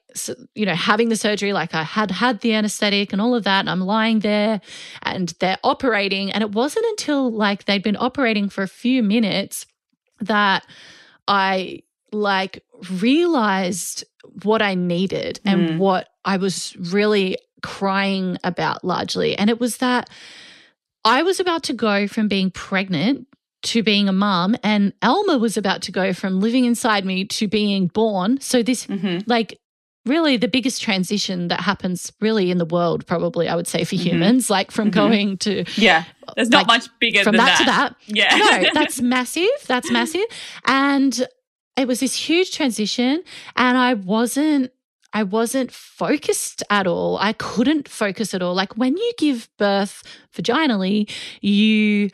[0.53, 3.61] you know having the surgery like i had had the anesthetic and all of that
[3.61, 4.61] and i'm lying there
[5.01, 9.65] and they're operating and it wasn't until like they'd been operating for a few minutes
[10.21, 10.65] that
[11.27, 11.79] i
[12.11, 12.63] like
[13.01, 14.03] realized
[14.43, 15.77] what i needed and Mm.
[15.77, 19.35] what i was really crying about largely.
[19.35, 20.09] And it was that
[21.05, 23.27] i was about to go from being pregnant
[23.63, 27.47] to being a mom, and elma was about to go from living inside me to
[27.47, 28.39] being born.
[28.41, 29.23] So this Mhm.
[29.25, 29.57] like
[30.05, 33.95] really the biggest transition that happens really in the world probably i would say for
[33.95, 33.99] Mhm.
[34.07, 34.93] humans like from Mhm.
[34.93, 36.03] going to Yeah,
[36.35, 37.95] there's not much bigger from than that, to that.
[38.07, 39.47] Yeah, no that's massive.
[39.67, 40.25] That's massive.
[40.65, 41.25] And
[41.77, 43.23] it was this huge transition
[43.55, 44.71] and i wasn't
[45.13, 50.03] i wasn't focused at all i couldn't focus at all like when you give birth
[50.35, 51.09] vaginally
[51.41, 52.09] you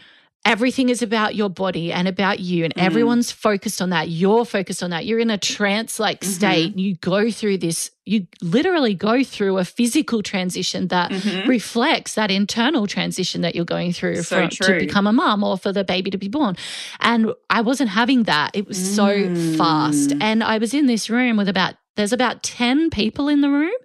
[0.46, 2.82] everything is about your body and about you and Mm.
[2.82, 6.26] everyone's focused on that you're focused on that you're in a trance like Mhm.
[6.38, 11.46] state you go through this you literally go through a physical transition that Mhm.
[11.46, 15.58] reflects that internal transition that you're going through So for, to become a mom or
[15.58, 16.56] for the baby to be born.
[17.02, 18.50] And I wasn't having that.
[18.56, 19.58] It was so Mm.
[19.58, 20.14] fast.
[20.22, 23.76] And I was in this room with about there's about 10 people in the room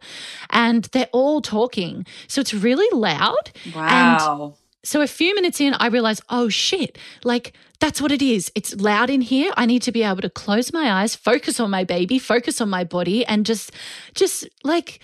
[0.50, 2.06] and they're all talking.
[2.28, 3.50] So it's really loud.
[3.74, 4.54] Wow.
[4.84, 8.52] So a few minutes in, I realized, oh shit, like that's what it is.
[8.54, 9.50] It's loud in here.
[9.56, 12.68] I need to be able to close my eyes, focus on my baby, focus on
[12.68, 13.72] my body, and just,
[14.14, 15.00] just like,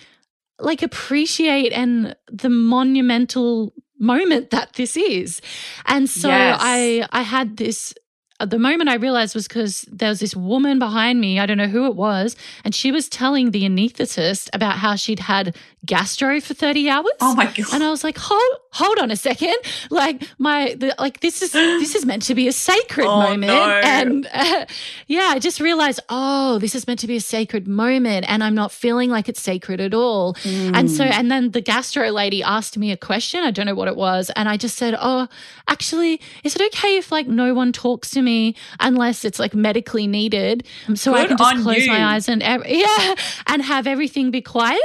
[0.59, 5.41] like appreciate and the monumental moment that this is.
[5.87, 6.59] And so Yes.
[6.61, 7.95] I, I had this.
[8.41, 11.39] Uh, The moment I realized was because there was this woman behind me.
[11.39, 15.21] I don't know who it was, and she was telling the anaesthetist about how she'd
[15.21, 17.07] had gastro for thirty hours.
[17.21, 17.67] oh my god.
[17.73, 19.57] And I was like, hold, hold on a second.
[19.91, 23.47] Like my, the, like this is this is meant to be a sacred Oh, moment,
[23.53, 23.81] no.
[23.83, 24.67] and uh,
[25.07, 28.55] yeah, I just realized, oh, this is meant to be a sacred moment, and I'm
[28.55, 30.37] not feeling like it's sacred at all.
[30.45, 31.11] And so, Mm.
[31.13, 33.43] and then the gastro lady asked me a question.
[33.43, 35.29] I don't know what it was, and I just said, oh,
[35.69, 40.07] actually, is it okay if like no one talks to me unless it's like medically
[40.07, 41.93] needed, so I can just close you.
[41.93, 43.15] my eyes and yeah,
[43.47, 44.81] and have everything be quiet.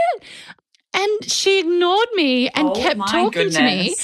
[0.97, 3.95] And she ignored me and Oh kept talking to me.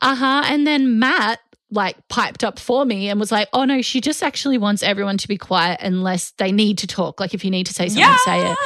[0.00, 0.42] Uh huh.
[0.46, 4.22] And then Matt like piped up for me and was like, "Oh no, she just
[4.22, 7.18] actually wants everyone to be quiet unless they need to talk.
[7.20, 8.58] Like if you need to say something, say it."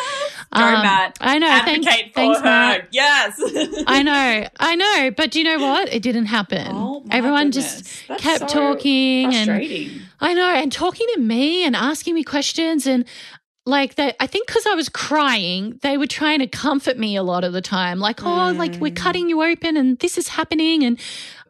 [0.55, 1.19] Go, Um, Matt.
[1.21, 1.47] I know.
[1.47, 2.45] Advocate Thanks, for thanks, her.
[2.45, 2.89] Matt.
[2.91, 3.35] Yes.
[3.87, 5.11] I know, I know.
[5.15, 5.93] But do you know what?
[5.93, 6.67] It didn't happen.
[6.71, 7.83] Oh, Everyone goodness.
[7.83, 12.25] just That's kept so talking and I know, and talking to me and asking me
[12.25, 13.05] questions and
[13.69, 17.23] like that I think because I was crying, they were trying to comfort me a
[17.23, 17.99] lot of the time.
[18.01, 18.97] Like, oh, like we're Mm.
[18.97, 20.83] cutting you open and this is happening.
[20.85, 20.99] And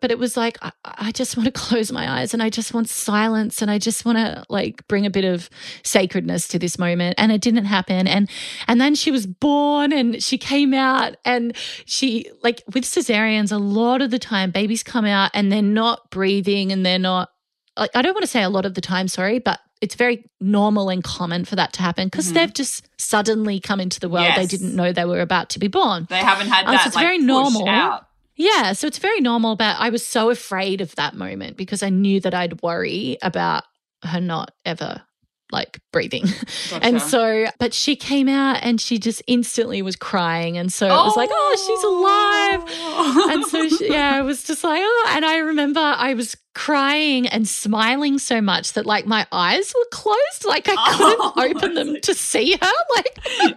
[0.00, 2.74] but it was like I, I just want to close my eyes and I just
[2.74, 5.48] want silence and I just want to like bring a bit of
[5.84, 7.14] sacredness to this moment.
[7.18, 8.08] And it didn't happen.
[8.08, 8.28] And
[8.66, 13.58] and then she was born and she came out and she like with cesareans, a
[13.58, 17.30] lot of the time babies come out and they're not breathing and they're not
[17.76, 20.24] like I don't want to say a lot of the time, sorry, but it's very
[20.40, 22.34] normal and common for that to happen because Mhm.
[22.34, 24.32] they've just suddenly come into the world.
[24.36, 26.06] They didn't know they were about to be born.
[26.10, 27.68] They haven't had Oh, so it's like, very normal.
[27.68, 28.04] out.
[28.36, 31.88] Yeah, so it's very normal, but I was so afraid of that moment because I
[31.90, 33.64] knew that I'd worry about
[34.04, 35.02] her not ever
[35.50, 36.24] like breathing.
[36.82, 40.58] And so, but she came out and she just instantly was crying.
[40.58, 43.32] And so it was like, oh, she's alive.
[43.34, 47.28] And so, she, yeah, it was just like, oh, and I remember I was crying
[47.28, 50.44] and smiling so much that like my eyes were closed.
[50.44, 52.58] Like I couldn't Oh, open them to see her.
[52.96, 53.56] Like, I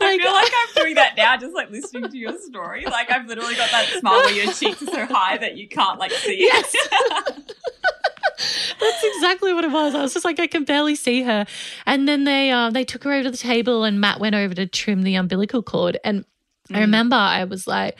[0.00, 2.84] like- feel like I'm doing that now, just like listening to your story.
[2.84, 5.98] Like I've literally got that smile where your cheeks are so high that you can't
[5.98, 7.54] like see it.
[8.80, 9.94] That's exactly what it was.
[9.94, 11.46] I was just like, I can barely see her.
[11.86, 14.54] And then they uh, they took her over to the table, and Matt went over
[14.54, 15.98] to trim the umbilical cord.
[16.04, 16.24] And
[16.70, 16.80] I Mm.
[16.80, 17.96] remember I was like,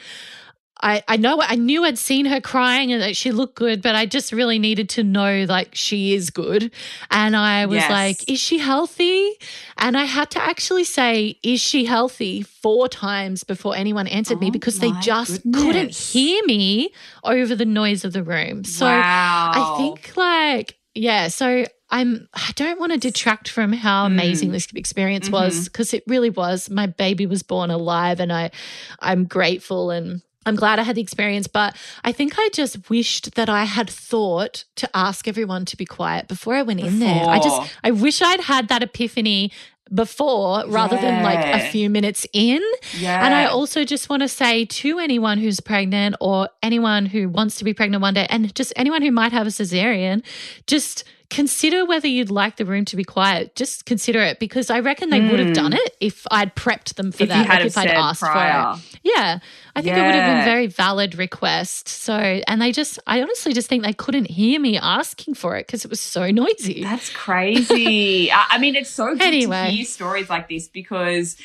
[0.83, 3.95] I, I know I knew I'd seen her crying and that she looked good, but
[3.95, 6.71] I just really needed to know like she is good.
[7.09, 7.89] And I was Yes.
[7.89, 9.31] like, is she healthy?
[9.77, 14.49] And I had to actually say, is she healthy four times before anyone answered me
[14.49, 16.91] Oh because they just couldn't hear me
[17.23, 18.65] over the noise of the room.
[18.65, 19.51] So wow.
[19.53, 24.53] I think like yeah, so I'm I don't want to detract from how amazing Mm.
[24.53, 26.69] this experience was because it really was.
[26.69, 28.51] My baby was born alive and I
[28.99, 33.35] I'm grateful and I'm glad I had the experience, but I think I just wished
[33.35, 37.25] that I had thought to ask everyone to be quiet before I went in there.
[37.27, 39.51] I just I wish I'd had that epiphany
[39.93, 42.61] before rather than like a few minutes in.
[42.97, 43.23] yeah.
[43.25, 47.57] And I also just want to say to anyone who's pregnant or anyone who wants
[47.57, 50.23] to be pregnant one day, and just anyone who might have a cesarean,
[50.67, 51.03] just
[51.33, 53.55] consider whether you'd like the room to be quiet.
[53.55, 55.53] Just consider it because I reckon they would have Mm.
[55.53, 57.49] done it if I'd prepped them for if that.
[57.49, 58.75] like if I'd asked prior.
[58.75, 58.99] for it.
[59.03, 59.39] Yeah.
[59.75, 61.87] I think it would have been a very valid request.
[61.87, 65.65] So, and they just, I honestly just think they couldn't hear me asking for it
[65.65, 66.83] because it was so noisy.
[66.83, 68.31] That's crazy.
[68.31, 69.65] I, I mean, it's so good Anyway.
[69.65, 71.35] to hear stories like this because,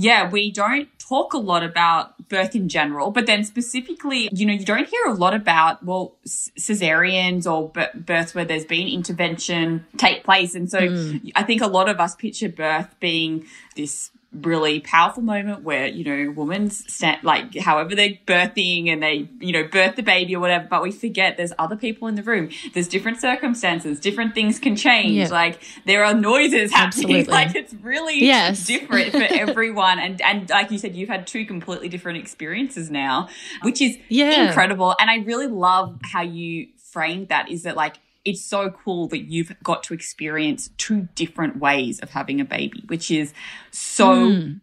[0.00, 4.52] yeah, we don't talk a lot about birth in general, but then specifically, you know,
[4.52, 9.84] you don't hear a lot about, well, cesareans or b- births where there's been intervention
[9.96, 10.54] take place.
[10.54, 11.32] And so Mm.
[11.34, 16.04] I think a lot of us picture birth being this really powerful moment where you
[16.04, 20.40] know women's stand like however they're birthing and they you know birth the baby or
[20.40, 24.58] whatever but we forget there's other people in the room there's different circumstances different things
[24.58, 25.28] can change Yeah.
[25.28, 27.32] like there are noises happening Absolutely.
[27.32, 28.66] like it's really Yes.
[28.66, 33.30] different for everyone and and like you said you've had two completely different experiences now
[33.62, 34.46] which is Yeah.
[34.48, 37.96] incredible and i really love how you framed that is that like
[38.28, 42.80] it's so cool that you've got to experience two different ways of having a baby
[42.92, 43.32] which is
[43.70, 44.60] so Mm.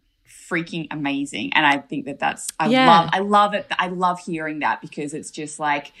[0.50, 2.86] freaking amazing and i think that that's i Yeah.
[2.86, 5.92] love i love it i love hearing that because it's just like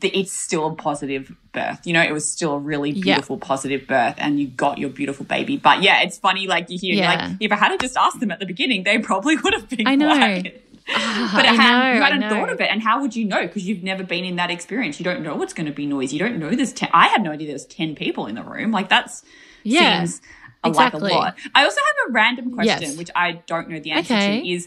[0.00, 3.14] the, it's still a positive birth you know it was still a really Yeah.
[3.14, 6.78] beautiful positive birth and you got your beautiful baby but yeah it's funny like you
[6.78, 7.08] hear Yeah.
[7.14, 9.88] like if i had just asked them at the beginning they probably would have been
[9.88, 10.14] I know.
[10.14, 10.67] quiet.
[10.90, 13.42] Ah, But I had, know, you hadn't thought of it, and how would you know?
[13.42, 14.98] Because you've never been in that experience.
[14.98, 16.16] You don't know what's going to be noisy.
[16.16, 16.88] You don't know there's ten.
[16.92, 18.70] I had no idea there's ten people in the room.
[18.72, 19.22] Like that's
[19.64, 20.20] Yeah, seems
[20.64, 21.36] a- like a lot.
[21.54, 22.96] I also have a random question, Yes.
[22.96, 24.40] which I don't know the answer Okay.
[24.42, 24.48] to.
[24.48, 24.66] Is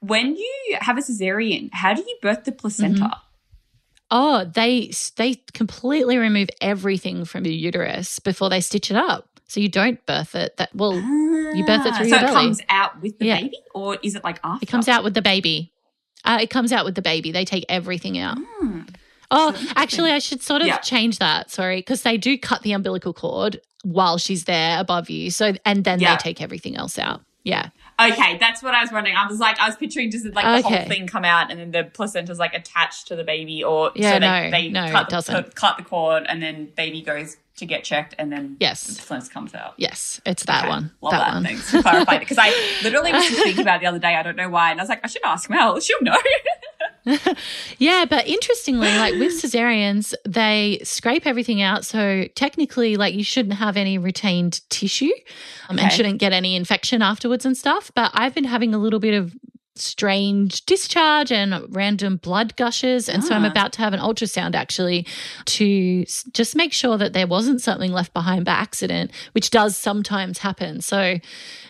[0.00, 3.00] when you have a cesarean, how do you birth the placenta?
[3.04, 3.20] Mm-hmm.
[4.10, 9.33] Oh, they they completely remove everything from your uterus before they stitch it up.
[9.46, 10.56] So you don't birth it.
[10.56, 13.40] That well, You birth it Ah, through so your it comes out with the Yeah.
[13.40, 14.62] baby, or is it like after?
[14.64, 15.72] it comes out with the baby.
[16.24, 17.30] Uh, it comes out with the baby.
[17.30, 18.38] They take everything out.
[18.38, 18.80] Hmm.
[19.30, 20.78] Oh, So actually, I should sort of Yeah.
[20.78, 21.50] change that.
[21.50, 25.30] Sorry, because they do cut the umbilical cord while she's there above you.
[25.30, 26.16] So and then Yeah.
[26.16, 27.20] they take everything else out.
[27.44, 27.68] Yeah.
[28.00, 29.14] Okay, that's what I was wondering.
[29.16, 30.76] I was like, I was picturing just like the Okay.
[30.78, 34.14] whole thing come out, and then the placenta's like attached to the baby, or Yeah,
[34.14, 35.54] so they, no, they no, cut, it the, doesn't.
[35.54, 38.82] cut the cord, and then baby goes to get checked, and then Yes.
[38.84, 39.74] the placenta comes out.
[39.76, 40.90] Yes, it's that Okay, one.
[41.00, 41.34] Love that, that.
[41.34, 41.44] one.
[41.44, 42.48] Thanks for clarifying because I
[42.82, 44.14] literally was just thinking about it the other day.
[44.16, 45.78] I don't know why, and I was like, I should ask Mel.
[45.80, 46.16] She'll know.
[47.78, 51.84] yeah, but interestingly, like with cesareans, they scrape everything out.
[51.84, 55.10] So technically, like you shouldn't have any retained tissue
[55.68, 57.90] um, and shouldn't get any infection afterwards and stuff.
[57.94, 59.34] But I've been having a little bit of
[59.76, 63.08] strange discharge and random blood gushes.
[63.08, 63.48] And so I'm Ah.
[63.50, 65.04] about to have an ultrasound actually
[65.46, 70.38] to just make sure that there wasn't something left behind by accident, which does sometimes
[70.38, 70.80] happen.
[70.80, 71.18] So,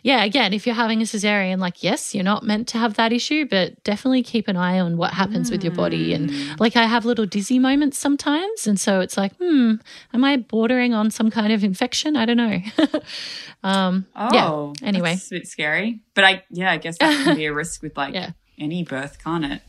[0.02, 3.12] yeah, again, if you're having a cesarean, like, yes, you're not meant to have that
[3.12, 6.12] issue, but definitely keep an eye on what happens with your body.
[6.12, 8.66] And like, I have little dizzy moments sometimes.
[8.66, 9.76] And so it's like, hmm,
[10.12, 12.16] am I bordering on some kind of infection?
[12.16, 12.60] I don't know.
[13.62, 14.86] um, Oh, yeah.
[14.86, 15.12] Anyway.
[15.14, 16.00] that's a bit scary.
[16.14, 18.30] But I, yeah, I guess that can be a risk with like Yeah.
[18.58, 19.62] any birth, can't it?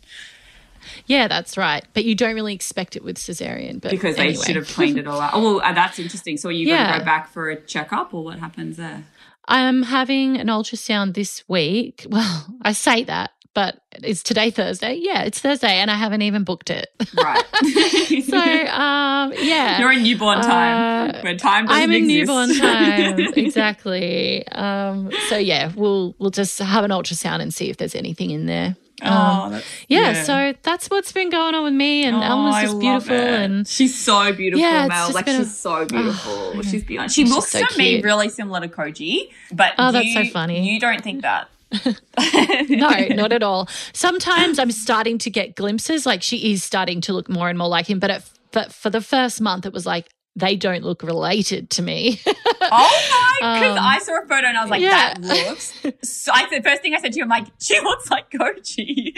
[1.07, 1.83] Yeah, that's right.
[1.93, 3.81] But you don't really expect it with cesarean.
[3.81, 5.31] But Because they should have cleaned it all out.
[5.33, 6.38] Oh, well, uh, that's interesting.
[6.38, 6.93] So are you going Yeah.
[6.93, 9.03] to go back for a checkup, or what happens there?
[9.47, 12.05] I'm having an ultrasound this week.
[12.09, 14.99] Well, I say that, but it's today Thursday.
[15.01, 16.87] Yeah, it's Thursday, and I haven't even booked it.
[17.15, 17.43] Right.
[18.29, 22.27] so, um, yeah, You're in newborn time, Uh, where time doesn't I'm in exist.
[22.27, 23.19] newborn time.
[23.35, 24.47] exactly.
[24.49, 28.45] Um, so yeah, we'll we'll just have an ultrasound and see if there's anything in
[28.45, 28.75] there.
[29.01, 32.61] Um, Oh, that's, yeah, so that's what's been going on with me, and Oh, Elma's
[32.63, 35.11] just beautiful, and she's so beautiful, Yeah, Mel.
[35.11, 36.53] Like been a- she's so beautiful.
[36.55, 37.11] Oh, she's beyond.
[37.11, 40.71] She She's looks so to me really similar to Koji, but Oh, that's so funny.
[40.73, 41.49] You don't think that?
[42.69, 43.67] no, not at all.
[43.93, 47.67] Sometimes I'm starting to get glimpses, like she is starting to look more and more
[47.69, 47.99] like him.
[47.99, 50.07] But at, but for the first month, it was like
[50.38, 52.21] they don't look related to me.
[52.67, 53.59] Oh my!
[53.59, 55.13] Because Um, I saw a photo and I was like, yeah.
[55.13, 58.09] "That looks." So I said, first thing I said to you, I'm like, "She looks
[58.09, 59.13] like Koji."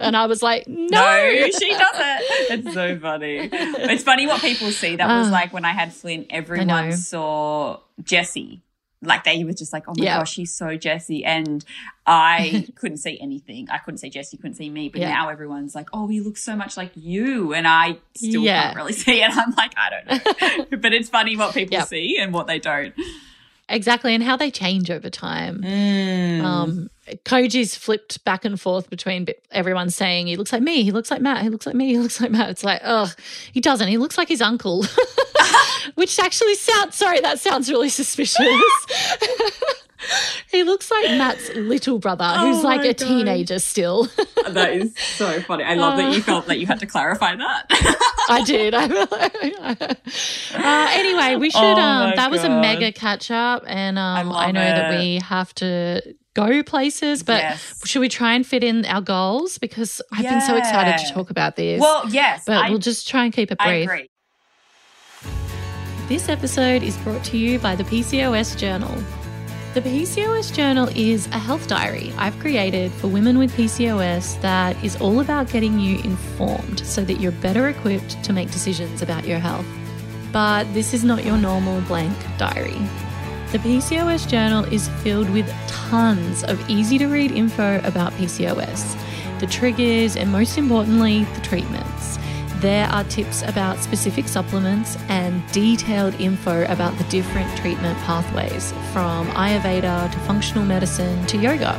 [0.00, 2.20] and I was like, no, No, she doesn't.
[2.66, 3.48] It's so funny.
[3.52, 4.96] It's funny what people see.
[4.96, 5.32] That was Ah.
[5.32, 8.62] like when I had Flynn, everyone saw Jessie.
[9.00, 10.18] Like they were just like, oh my Yeah.
[10.18, 11.24] gosh, she's so Jessie.
[11.24, 11.64] And
[12.06, 13.68] I couldn't see anything.
[13.70, 14.88] I couldn't see Jessie, couldn't see me.
[14.88, 15.10] But Yeah.
[15.10, 17.54] now everyone's like, oh, he looks so much like you.
[17.54, 18.62] And I still Yeah.
[18.64, 19.30] can't really see it.
[19.30, 20.06] I'm like, I don't
[20.70, 20.76] know.
[20.78, 21.88] but it's funny what people Yep.
[21.88, 22.92] see and what they don't.
[23.68, 25.62] Exactly, and how they change over time.
[25.62, 26.42] Mm.
[26.42, 26.90] Um,
[27.24, 31.20] Koji's flipped back and forth between everyone saying he looks like me, he looks like
[31.20, 32.50] Matt, he looks like me, he looks like Matt.
[32.50, 33.12] It's like, oh,
[33.52, 33.88] he doesn't.
[33.88, 34.84] He looks like his uncle,
[35.94, 36.96] which actually sounds.
[36.96, 38.36] Sorry, that sounds really suspicious.
[40.50, 42.98] he looks like Matt's little brother, who's Oh like a God.
[42.98, 44.04] teenager still.
[44.48, 45.64] that is so funny.
[45.64, 47.66] I love that you felt that you had to clarify that.
[48.30, 48.74] I did.
[48.74, 49.94] uh,
[50.92, 51.60] anyway, we should.
[51.60, 55.16] Oh um, that was a mega catch up, and um, I, love know that we
[55.18, 56.02] have to
[56.34, 57.80] go places, but Yes.
[57.84, 59.58] should we try and fit in our goals?
[59.58, 61.80] Because I've been so excited to talk about this.
[61.80, 62.44] well, yes.
[62.46, 63.84] but I, we'll just try and keep it I brief.
[63.88, 64.10] agree.
[66.08, 68.94] This episode is brought to you by the PCOS Journal.
[69.78, 74.96] The PCOS Journal is a health diary I've created for women with PCOS that is
[75.00, 79.38] all about getting you informed so that you're better equipped to make decisions about your
[79.38, 79.64] health.
[80.32, 82.80] But this is not your normal blank diary.
[83.52, 88.98] The PCOS Journal is filled with tons of easy to read info about PCOS,
[89.38, 92.18] the triggers, and most importantly, the treatments.
[92.60, 99.28] There are tips about specific supplements and detailed info about the different treatment pathways, from
[99.28, 101.76] Ayurveda to functional medicine to yoga.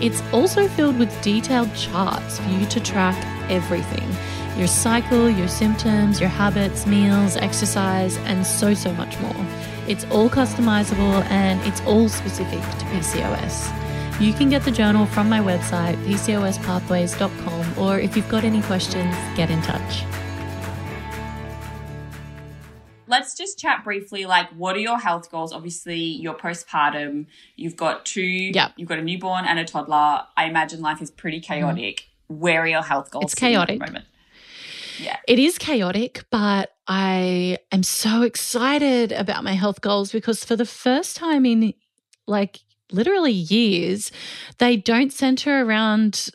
[0.00, 3.16] It's also filled with detailed charts for you to track
[3.50, 4.08] everything
[4.56, 9.46] your cycle, your symptoms, your habits, meals, exercise, and so, so much more.
[9.88, 14.20] It's all customizable and it's all specific to PCOS.
[14.20, 19.14] You can get the journal from my website, pcospathways.com, or if you've got any questions,
[19.36, 20.04] get in touch.
[23.06, 24.24] Let's just chat briefly.
[24.24, 25.52] Like, what are your health goals?
[25.52, 27.26] Obviously, you're postpartum.
[27.56, 28.22] You've got two.
[28.22, 28.72] Yep.
[28.76, 30.22] You've got a newborn and a toddler.
[30.36, 32.08] I imagine life is pretty chaotic.
[32.28, 33.24] Where are your health goals?
[33.24, 33.26] Mm-hmm.
[33.26, 33.80] It's sitting at the chaotic.
[33.80, 34.04] moment?
[35.26, 40.66] It is chaotic, but I am so excited about my health goals because for the
[40.66, 41.74] first time in
[42.26, 44.12] like literally years,
[44.58, 46.30] they don't center around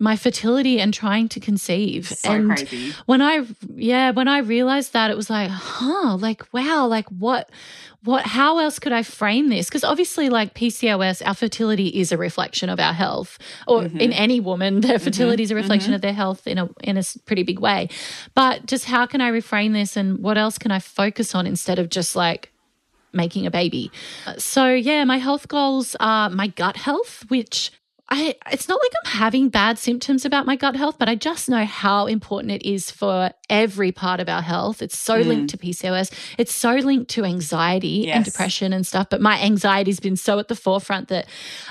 [0.00, 2.08] my fertility and trying to conceive.
[2.08, 2.94] So and crazy.
[3.04, 7.50] when I yeah, when I realized that it was like, huh, like wow, like what
[8.02, 9.68] what how else could I frame this?
[9.68, 13.38] Because obviously like PCOS, our fertility is a reflection of our health.
[13.68, 14.00] Or Mhm.
[14.00, 15.96] in any woman, their fertility is a reflection mhm.
[15.96, 17.90] of their health in a in a pretty big way.
[18.34, 21.78] But just how can I reframe this and what else can I focus on instead
[21.78, 22.52] of just like
[23.12, 23.92] making a baby?
[24.38, 27.70] So yeah, my health goals are my gut health, which
[28.10, 31.48] I it's not like I'm having bad symptoms about my gut health, but I just
[31.48, 34.82] know how important it is for every part of our health.
[34.82, 35.26] It's so mm.
[35.26, 36.12] linked to PCOS.
[36.36, 38.16] It's so linked to anxiety yes.
[38.16, 39.08] and depression and stuff.
[39.10, 41.26] But my anxiety's been so at the forefront that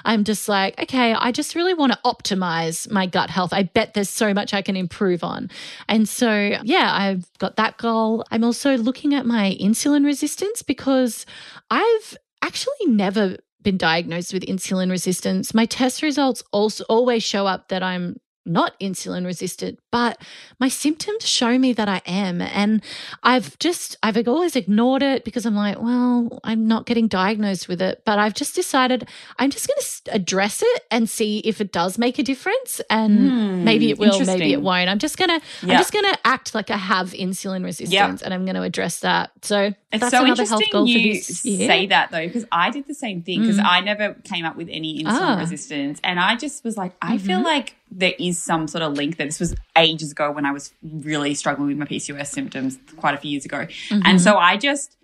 [0.05, 3.51] I'm just like, okay, I just really want to optimize my gut health.
[3.51, 5.49] I bet there's so much I can improve on.
[5.89, 8.23] And so, yeah, I've got that goal.
[8.31, 11.25] I'm also looking at my insulin resistance because
[11.69, 15.53] I've actually never been diagnosed with insulin resistance.
[15.53, 20.21] My test results also always show up that I'm not insulin resistant, but
[20.59, 22.41] my symptoms show me that I am.
[22.41, 22.81] And
[23.23, 27.81] I've just, I've always ignored it because I'm like, well, I'm not getting diagnosed with
[27.81, 28.03] it.
[28.05, 29.07] But I've just decided
[29.39, 32.81] I'm just going to address it and see if it does make a difference.
[32.89, 34.89] And mm, maybe it will, maybe it won't.
[34.89, 35.71] I'm just going to, yep.
[35.71, 38.21] I'm just going to act like I have insulin resistance yep.
[38.23, 39.31] and I'm going to address that.
[39.41, 41.67] So it's that's so another health goal you for this year.
[41.67, 43.65] say that though, because I did the same thing because mm.
[43.65, 45.39] I never came up with any insulin ah.
[45.39, 45.99] resistance.
[46.03, 47.25] And I just was like, I mm-hmm.
[47.25, 50.51] feel like there is some sort of link that this was ages ago when I
[50.51, 53.59] was really struggling with my PCOS symptoms quite a few years ago.
[53.59, 54.01] Mm-hmm.
[54.05, 54.95] And so I just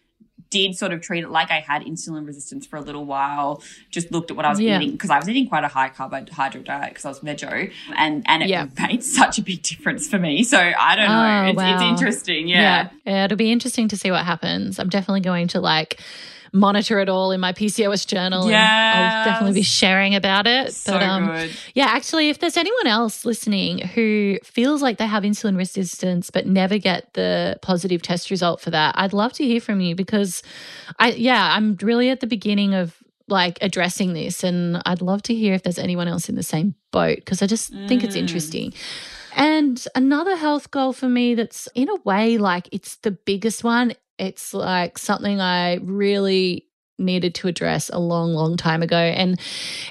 [0.50, 3.62] did sort of treat it like I had insulin resistance for a little while.
[3.90, 4.78] Just looked at what I was yeah.
[4.78, 8.24] eating because I was eating quite a high carbohydrate diet because I was vejo, and
[8.28, 8.68] and it yeah.
[8.80, 10.44] made such a big difference for me.
[10.44, 11.44] So I don't know.
[11.46, 11.74] Oh, it's, wow.
[11.74, 12.48] it's interesting.
[12.48, 12.62] Yeah.
[12.62, 13.26] yeah, yeah.
[13.26, 14.80] It'll be interesting to see what happens.
[14.80, 16.00] I'm definitely going to like
[16.56, 18.50] monitor it all in my PCOS journal.
[18.50, 19.24] Yeah.
[19.26, 20.74] I'll definitely be sharing about it.
[20.74, 21.52] So but um, good.
[21.76, 26.48] yeah, actually, if there's anyone else listening who feels like they have insulin resistance but
[26.48, 30.42] never get the positive test result for that, I'd love to hear from you because
[30.98, 32.96] I yeah, I'm really at the beginning of
[33.28, 36.76] like addressing this and I'd love to hear if there's anyone else in the same
[36.92, 37.88] boat because I just mm.
[37.88, 38.20] think it's mm.
[38.20, 38.74] interesting.
[39.36, 43.94] And another health goal for me that's in a way like it's the biggest one
[44.18, 48.98] it's like something I really needed to address a long, long time ago.
[48.98, 49.40] And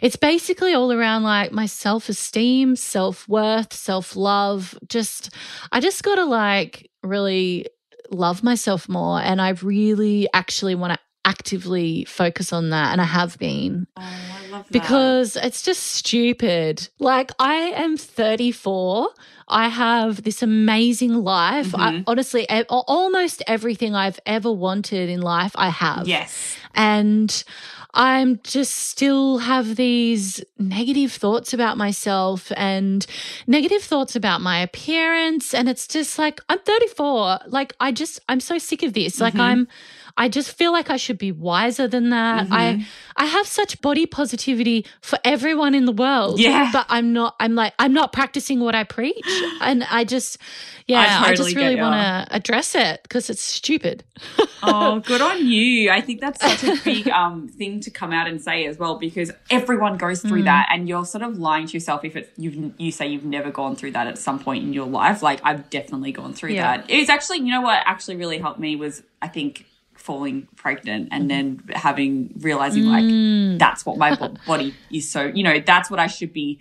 [0.00, 4.76] it's basically all around like my self esteem, self worth, self love.
[4.88, 5.30] Just,
[5.70, 7.66] I just got to like really
[8.10, 9.20] love myself more.
[9.20, 12.92] And I really actually want to actively focus on that.
[12.92, 13.86] And I have been.
[13.96, 16.88] Oh, because it's just stupid.
[16.98, 19.08] Like, I am 34.
[19.48, 21.72] I have this amazing life.
[21.72, 21.80] Mm-hmm.
[21.80, 26.08] I, honestly, almost everything I've ever wanted in life, I have.
[26.08, 26.56] Yes.
[26.74, 27.44] And
[27.92, 33.06] I'm just still have these negative thoughts about myself and
[33.46, 35.54] negative thoughts about my appearance.
[35.54, 37.40] And it's just like, I'm 34.
[37.46, 39.20] Like, I just, I'm so sick of this.
[39.20, 39.42] Like, mm-hmm.
[39.42, 39.68] I'm,
[40.16, 42.44] I just feel like I should be wiser than that.
[42.44, 42.52] Mm-hmm.
[42.52, 42.86] I
[43.16, 46.38] I have such body positivity for everyone in the world.
[46.38, 46.70] Yeah.
[46.72, 49.26] But I'm not I'm like I'm not practicing what I preach.
[49.60, 50.38] And I just
[50.86, 54.04] yeah, I, totally I just really want to address it because it's stupid.
[54.62, 55.90] oh, good on you.
[55.90, 58.98] I think that's such a big um thing to come out and say as well
[58.98, 60.46] because everyone goes through mm.
[60.46, 63.50] that and you're sort of lying to yourself if it's you you say you've never
[63.50, 65.22] gone through that at some point in your life.
[65.22, 66.76] Like I've definitely gone through yeah.
[66.76, 66.90] that.
[66.90, 69.66] It's actually, you know what actually really helped me was I think
[70.04, 73.52] falling pregnant and then having realizing mm.
[73.52, 74.14] like that's what my
[74.46, 76.60] body is so you know that's what I should be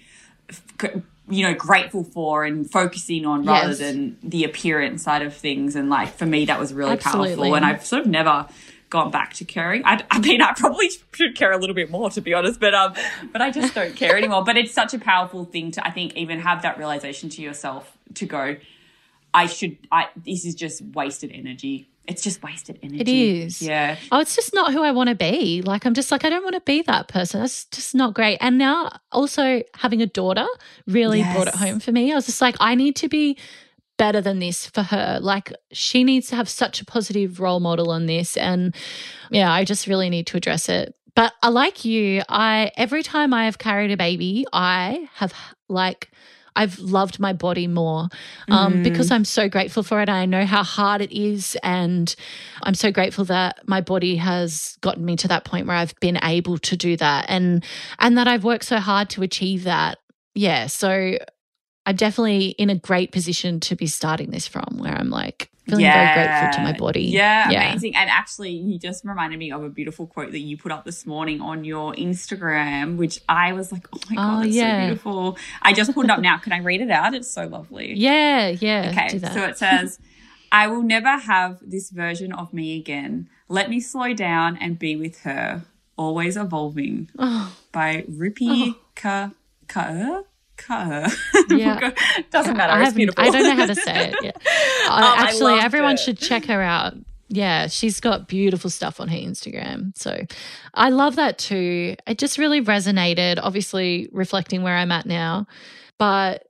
[1.27, 3.79] you know grateful for and focusing on rather yes.
[3.79, 7.35] than the appearance side of things and like for me that was really Absolutely.
[7.35, 8.47] powerful and I've sort of never
[8.89, 9.83] gone back to caring.
[9.85, 12.75] I, I, mean, I probably should care a little bit more, to be honest, but
[12.75, 12.93] um,
[13.31, 14.43] but I just don't care anymore.
[14.43, 17.97] But it's such a powerful thing to, I think, even have that realization to yourself
[18.13, 18.55] to go,
[19.33, 23.01] I should, I this is just wasted energy it's just wasted energy.
[23.01, 23.61] It is.
[23.61, 23.97] Yeah.
[24.11, 25.61] Oh, it's just not who I want to be.
[25.61, 27.39] Like, I'm just like, I don't want to be that person.
[27.39, 28.37] That's just not great.
[28.41, 30.47] And now also having a daughter
[30.85, 31.33] really yes.
[31.33, 32.11] brought it home for me.
[32.11, 33.37] I was just like, I need to be
[33.97, 35.19] better than this for her.
[35.21, 38.35] Like, she needs to have such a positive role model on this.
[38.35, 38.75] And
[39.31, 40.95] yeah, I just really need to address it.
[41.15, 45.31] But I like you, I every time I have carried a baby, I have
[45.69, 46.11] like
[46.55, 48.09] I've loved my body more
[48.49, 48.83] um, mm.
[48.83, 50.09] because I'm so grateful for it.
[50.09, 51.57] I know how hard it is.
[51.63, 52.13] And
[52.61, 56.19] I'm so grateful that my body has gotten me to that point where I've been
[56.23, 57.63] able to do that and,
[57.99, 59.99] and that I've worked so hard to achieve that.
[60.35, 60.67] Yeah.
[60.67, 61.17] So
[61.85, 65.85] I'm definitely in a great position to be starting this from where I'm like, feeling
[65.85, 66.15] yeah.
[66.15, 67.03] very grateful to my body.
[67.03, 67.95] Yeah, yeah, amazing.
[67.95, 71.05] And actually, you just reminded me of a beautiful quote that you put up this
[71.05, 74.81] morning on your Instagram, which I was like, oh my oh, God, oh, that's yeah.
[74.81, 75.37] so beautiful.
[75.61, 76.37] I just pulled it up now.
[76.37, 77.13] Can I read it out?
[77.13, 77.93] It's so lovely.
[78.03, 78.89] Yeah, yeah.
[78.91, 79.97] Okay, so it says,
[80.51, 83.29] I will never have this version of me again.
[83.47, 85.63] Let me slow down and be with her,
[85.97, 87.09] always evolving.
[87.17, 87.55] Oh.
[87.71, 88.79] By Rupi oh.
[88.95, 89.31] Ka
[89.67, 90.25] Kaur.
[90.57, 91.11] Kaur.
[91.49, 91.91] Yeah.
[92.31, 92.73] Doesn't matter.
[92.73, 93.23] I, it's beautiful.
[93.23, 94.15] I don't know how to say it.
[94.23, 94.31] Yeah.
[94.89, 95.99] Uh, actually, everyone it.
[95.99, 96.93] should check her out.
[97.29, 99.97] Yeah, she's got beautiful stuff on her Instagram.
[99.97, 100.25] So
[100.73, 101.95] I love that too.
[102.05, 105.47] It just really resonated, obviously reflecting where I'm at now.
[105.97, 106.47] But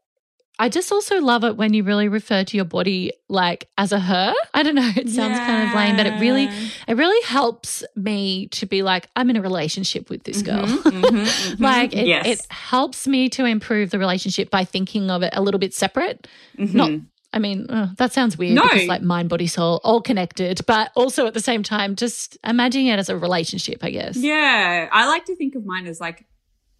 [0.60, 4.00] I just also love it when you really refer to your body like as a
[4.00, 4.34] her.
[4.54, 5.46] I don't know, it sounds yeah.
[5.46, 6.50] kind of lame, but it really
[6.88, 10.66] it really helps me to be like I'm in a relationship with this girl.
[10.66, 11.64] Mm-hmm, mm-hmm, mm-hmm.
[11.64, 12.26] like it, yes.
[12.28, 16.28] it helps me to improve the relationship by thinking of it a little bit separate.
[16.58, 16.78] Mm-hmm.
[16.78, 16.92] Not
[17.34, 18.64] I mean, oh, that sounds weird no.
[18.64, 22.88] because like mind, body, soul, all connected, but also at the same time, just imagining
[22.88, 24.16] it as a relationship, I guess.
[24.18, 24.88] Yeah.
[24.92, 26.26] I like to think of mine as like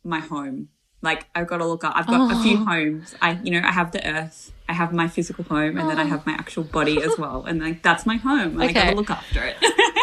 [0.04, 0.70] my home.
[1.04, 1.94] Like I've got to look up.
[1.96, 2.40] I've got oh.
[2.40, 2.66] a few oh.
[2.66, 3.14] homes.
[3.22, 4.52] I, you know, I have the earth.
[4.68, 5.88] I have my physical home, and oh.
[5.90, 6.08] then I oh.
[6.08, 7.44] have my actual body as well.
[7.44, 8.60] And like that's my home.
[8.60, 8.80] And okay.
[8.80, 9.58] I got to look after it.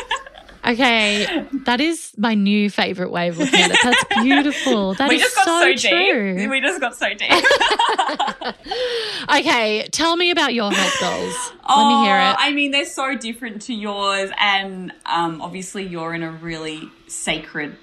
[0.66, 3.78] Okay, that is my new favorite way of looking at it.
[3.82, 4.92] That's beautiful.
[4.94, 6.50] That we is so, so true.
[6.50, 7.32] We just got so deep.
[9.34, 11.52] okay, tell me about your health goals.
[11.66, 12.36] Oh, Let me hear it.
[12.38, 17.78] I mean, they're so different to yours, and um, obviously, you're in a really sacred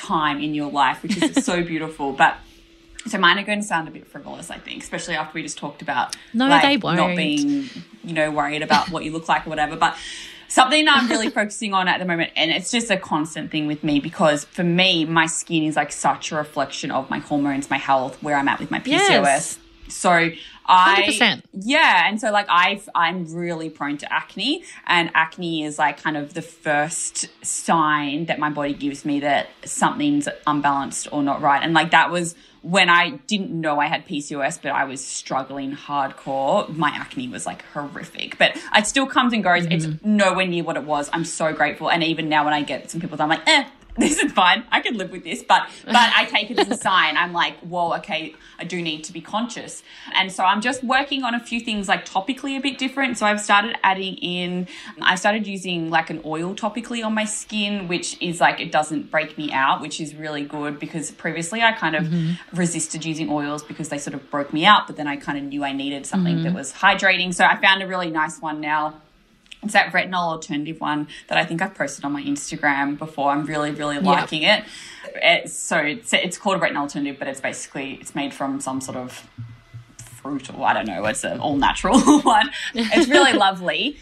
[0.00, 2.12] time in your life, which is so beautiful.
[2.12, 2.36] But
[3.06, 5.58] so mine are going to sound a bit frivolous, I think, especially after we just
[5.58, 6.96] talked about no, like, they won't.
[6.96, 7.68] not being,
[8.04, 9.76] you know, worried about what you look like or whatever.
[9.76, 9.96] But
[10.48, 13.66] something that I'm really focusing on at the moment, and it's just a constant thing
[13.66, 17.70] with me because for me, my skin is like such a reflection of my hormones,
[17.70, 19.08] my health, where I'm at with my PCOS.
[19.08, 19.58] Yes.
[19.88, 20.30] So
[20.70, 21.42] I 100%.
[21.52, 26.16] yeah, and so like I I'm really prone to acne, and acne is like kind
[26.16, 31.62] of the first sign that my body gives me that something's unbalanced or not right,
[31.62, 35.74] and like that was when I didn't know I had PCOS, but I was struggling
[35.74, 38.36] hardcore, my acne was like horrific.
[38.36, 39.64] But it still comes and goes.
[39.64, 39.72] Mm-hmm.
[39.72, 41.08] It's nowhere near what it was.
[41.12, 41.90] I'm so grateful.
[41.90, 43.64] And even now when I get some people, I'm like, eh,
[44.00, 44.64] this is fine.
[44.70, 45.42] I can live with this.
[45.42, 47.16] But but I take it as a sign.
[47.16, 49.82] I'm like, whoa, okay, I do need to be conscious.
[50.14, 53.18] And so I'm just working on a few things like topically a bit different.
[53.18, 54.68] So I've started adding in,
[55.00, 59.10] I started using like an oil topically on my skin, which is like it doesn't
[59.10, 62.56] break me out, which is really good because previously I kind of mm-hmm.
[62.56, 64.86] resisted using oils because they sort of broke me out.
[64.86, 66.44] But then I kind of knew I needed something mm-hmm.
[66.44, 67.34] that was hydrating.
[67.34, 69.00] So I found a really nice one now
[69.62, 73.30] it's that retinol alternative one that I think I've posted on my Instagram before.
[73.30, 74.64] I'm really, really liking it.
[75.16, 78.80] It's, so it's, it's called a retinol alternative, but it's basically it's made from some
[78.80, 79.28] sort of
[79.98, 81.04] fruit or I don't know.
[81.06, 82.50] It's an all natural one.
[82.74, 83.98] It's really lovely.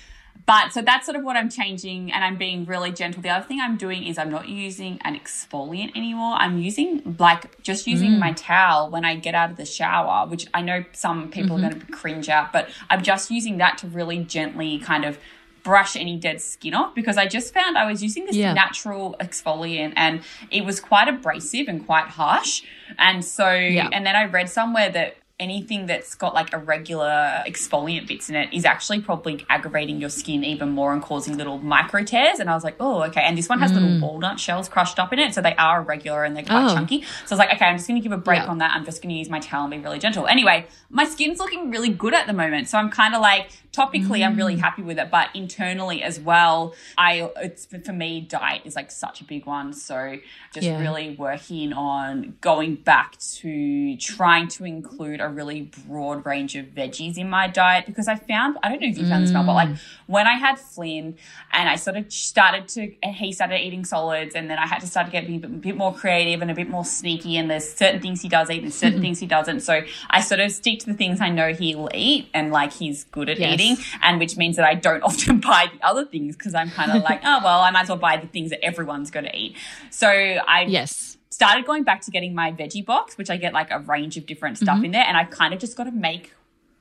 [0.47, 3.21] But so that's sort of what I'm changing and I'm being really gentle.
[3.21, 6.37] The other thing I'm doing is I'm not using an exfoliant anymore.
[6.39, 8.19] I'm using like just using mm.
[8.19, 11.67] my towel when I get out of the shower, which I know some people mm-hmm.
[11.67, 15.19] are going to cringe out, but I'm just using that to really gently kind of
[15.63, 18.53] brush any dead skin off because I just found I was using this yeah.
[18.53, 22.63] natural exfoliant and it was quite abrasive and quite harsh.
[22.99, 23.89] And so, yeah.
[23.93, 28.53] and then I read somewhere that anything that's got like irregular exfoliant bits in it
[28.53, 32.41] is actually probably aggravating your skin even more and causing little micro tears.
[32.41, 33.21] And I was like, oh, okay.
[33.23, 33.75] And this one has mm.
[33.75, 35.35] little walnut shells crushed up in it.
[35.35, 36.75] So they are irregular and they're quite oh.
[36.75, 37.03] chunky.
[37.03, 38.49] So I was like, okay, I'm just going to give a break yeah.
[38.49, 38.75] on that.
[38.75, 40.27] I'm just going to use my towel and be really gentle.
[40.27, 42.69] Anyway, my skin's looking really good at the moment.
[42.69, 44.27] So I'm kind of like, topically, mm.
[44.27, 44.61] I'm really mm.
[44.61, 45.11] happy with it.
[45.11, 49.73] But internally as well, I, it's for me, diet is like such a big one.
[49.73, 50.17] So
[50.53, 50.81] just yeah.
[50.81, 57.17] really working on going back to trying to include a really broad range of veggies
[57.19, 59.33] in my diet because I found, I don't know if you found mm.
[59.33, 59.81] this, but like mm.
[60.07, 61.17] when I had Flynn
[61.53, 64.87] and I sort of started to, he started eating solids and then I had to
[64.87, 68.01] start to get a bit, more creative and a bit more sneaky and there's certain
[68.01, 69.61] things he does eat and certain things he doesn't.
[69.61, 73.05] So I sort of stick to the things I know he'll eat and like he's
[73.05, 73.55] good at yes.
[73.55, 73.58] eating
[74.03, 77.03] and which means that I don't often buy the other things because I'm kind of
[77.11, 79.57] like, oh, well, I might as well buy the things that everyone's going to eat.
[79.91, 83.71] So I, yes started going back to getting my veggie box, which I get like
[83.71, 84.87] a range of different stuff mm-hmm.
[84.87, 85.05] in there.
[85.07, 86.33] And I've kind of just got to make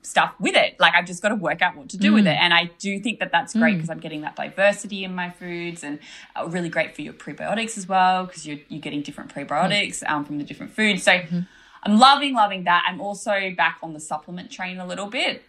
[0.02, 0.74] stuff with it.
[0.80, 2.14] Like I've just got to work out what to do mm.
[2.14, 2.36] with it.
[2.40, 3.92] And I do think that that's great because mm.
[3.92, 5.98] I'm getting that diversity in my foods and
[6.34, 10.24] uh, really great for your prebiotics as well because you're, you're getting different prebiotics um,
[10.24, 11.02] from the different foods.
[11.02, 11.40] So mm-hmm.
[11.84, 12.84] I'm loving, loving that.
[12.86, 15.44] I'm also back on the supplement train a little bit.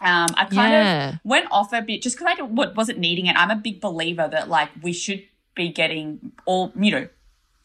[0.00, 1.08] Um, I kind yeah.
[1.08, 3.36] of went off a bit just because I wasn't needing it.
[3.36, 5.22] I'm a big believer that like we should
[5.54, 7.08] be getting all, you know,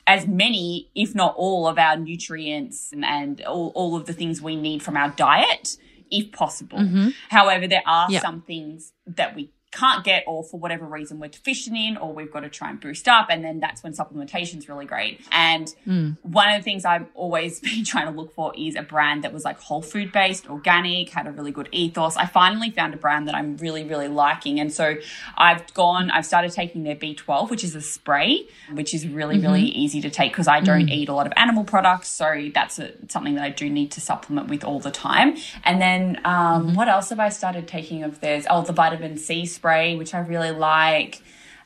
[0.08, 4.42] as many, if not all, of our nutrients and, and all, all of the things
[4.42, 5.78] we need from our diet,
[6.10, 6.80] if possible.
[6.80, 7.10] Mm-hmm.
[7.30, 11.78] However, there are some things that we can't get or for whatever reason we're deficient
[11.78, 14.68] in or we've got to try and boost up and then that's when supplementation is
[14.68, 16.18] really great and mm.
[16.24, 19.32] one of the things i've always been trying to look for is a brand that
[19.32, 22.98] was like whole food based organic had a really good ethos i finally found a
[22.98, 24.96] brand that i'm really really liking and so
[25.38, 29.46] i've gone i've started taking their b12 which is a spray which is really mm-hmm.
[29.46, 30.92] really easy to take because i don't mm.
[30.92, 34.02] eat a lot of animal products so that's a, something that i do need to
[34.02, 36.76] supplement with all the time and then um, mm-hmm.
[36.76, 40.14] what else have i started taking of theirs oh the vitamin c spray spray, which
[40.14, 41.22] I really like.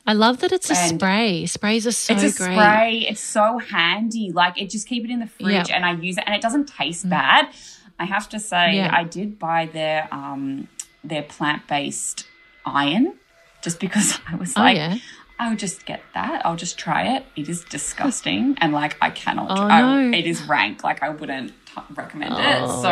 [0.08, 1.46] I love that it's a And spray.
[1.48, 2.56] Sprays are so it's a great.
[2.56, 3.06] spray.
[3.10, 4.32] It's so handy.
[4.32, 5.70] Like it just keep it in the fridge Yep.
[5.72, 7.48] and I use it and it doesn't taste bad.
[7.98, 8.76] I have to say Mm.
[8.76, 8.90] Yeah.
[8.94, 10.68] I did buy their um
[11.04, 12.26] their plant-based
[12.66, 13.14] iron
[13.62, 14.98] just because I was Oh, like yeah.
[15.40, 16.46] I will just get that.
[16.46, 17.26] I'll just try it.
[17.36, 20.18] It is disgusting and like I cannot Oh, I- no.
[20.18, 20.84] it is rank.
[20.84, 22.40] Like I wouldn't t- recommend Oh.
[22.40, 22.68] it.
[22.84, 22.92] So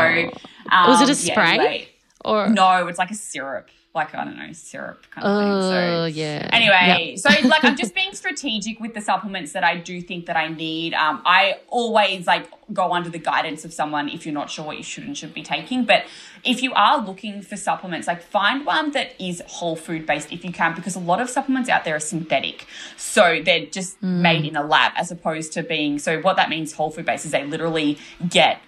[0.75, 1.53] um, Was it a yeah, spray?
[1.59, 1.87] anyway.
[2.25, 3.67] Or No, it's like a syrup.
[3.95, 6.13] Like I don't know, syrup kind of oh thing.
[6.13, 6.49] So yeah.
[6.51, 10.35] Anyway, so like I'm just being strategic with the supplements that I do think that
[10.35, 10.95] I need.
[10.95, 14.77] Um, I always like go under the guidance of someone if you're not sure what
[14.77, 15.85] you should and should be taking.
[15.85, 16.05] But
[16.43, 20.43] if you are looking for supplements, like find one that is whole food based if
[20.43, 22.65] you can, because a lot of supplements out there are synthetic.
[22.97, 25.99] So they're just made in a lab as opposed to being.
[25.99, 28.59] So what that means whole food based is they literally get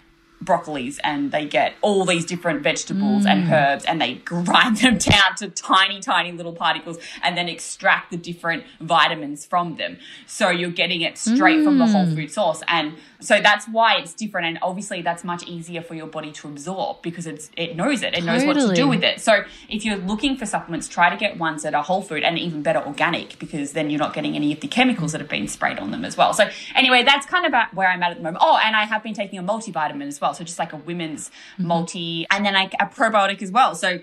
[0.46, 3.52] broccolis and they get all these different vegetables and mm.
[3.52, 8.18] herbs and they grind them down to tiny tiny little particles and then extract the
[8.18, 9.98] different vitamins from them.
[10.28, 12.16] So you're getting it straight from the whole mm.
[12.16, 12.62] food source.
[12.68, 16.48] And so that's why it's different and obviously that's much easier for your body to
[16.48, 18.14] absorb because it's it knows it.
[18.14, 19.20] It knows what to do with it.
[19.22, 22.38] So if you're looking for supplements try to get ones that are whole food and
[22.38, 25.48] even better organic because then you're not getting any of the chemicals that have been
[25.48, 26.34] sprayed on them as well.
[26.34, 28.38] So anyway that's kind of about where i'm at at the moment.
[28.42, 30.34] Oh and i have been taking a multivitamin as well.
[30.34, 33.76] So just like a women's multi and then like a probiotic as well.
[33.76, 34.00] So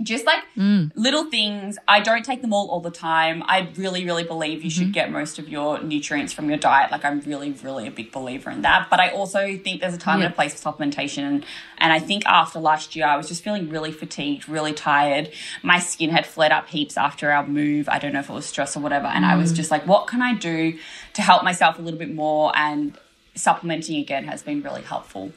[0.00, 0.92] just like mm.
[0.94, 1.76] little things.
[1.88, 3.42] I don't take them all all the time.
[3.46, 4.92] I really, really believe you should mm-hmm.
[4.92, 6.92] get most of your nutrients from your diet.
[6.92, 8.88] Like I'm really, really a big believer in that.
[8.90, 10.26] But I also think there's a time Yeah.
[10.26, 11.22] and a place for supplementation.
[11.24, 11.46] And,
[11.78, 15.30] and I think after last year, I was just feeling really fatigued, really tired.
[15.62, 17.88] My skin had flared up heaps after our move.
[17.88, 19.06] I don't know if it was stress or whatever.
[19.06, 19.56] And I was mm.
[19.56, 20.78] just like, what can I do
[21.14, 22.52] to help myself a little bit more?
[22.56, 22.96] And
[23.34, 25.32] supplementing again has been really helpful.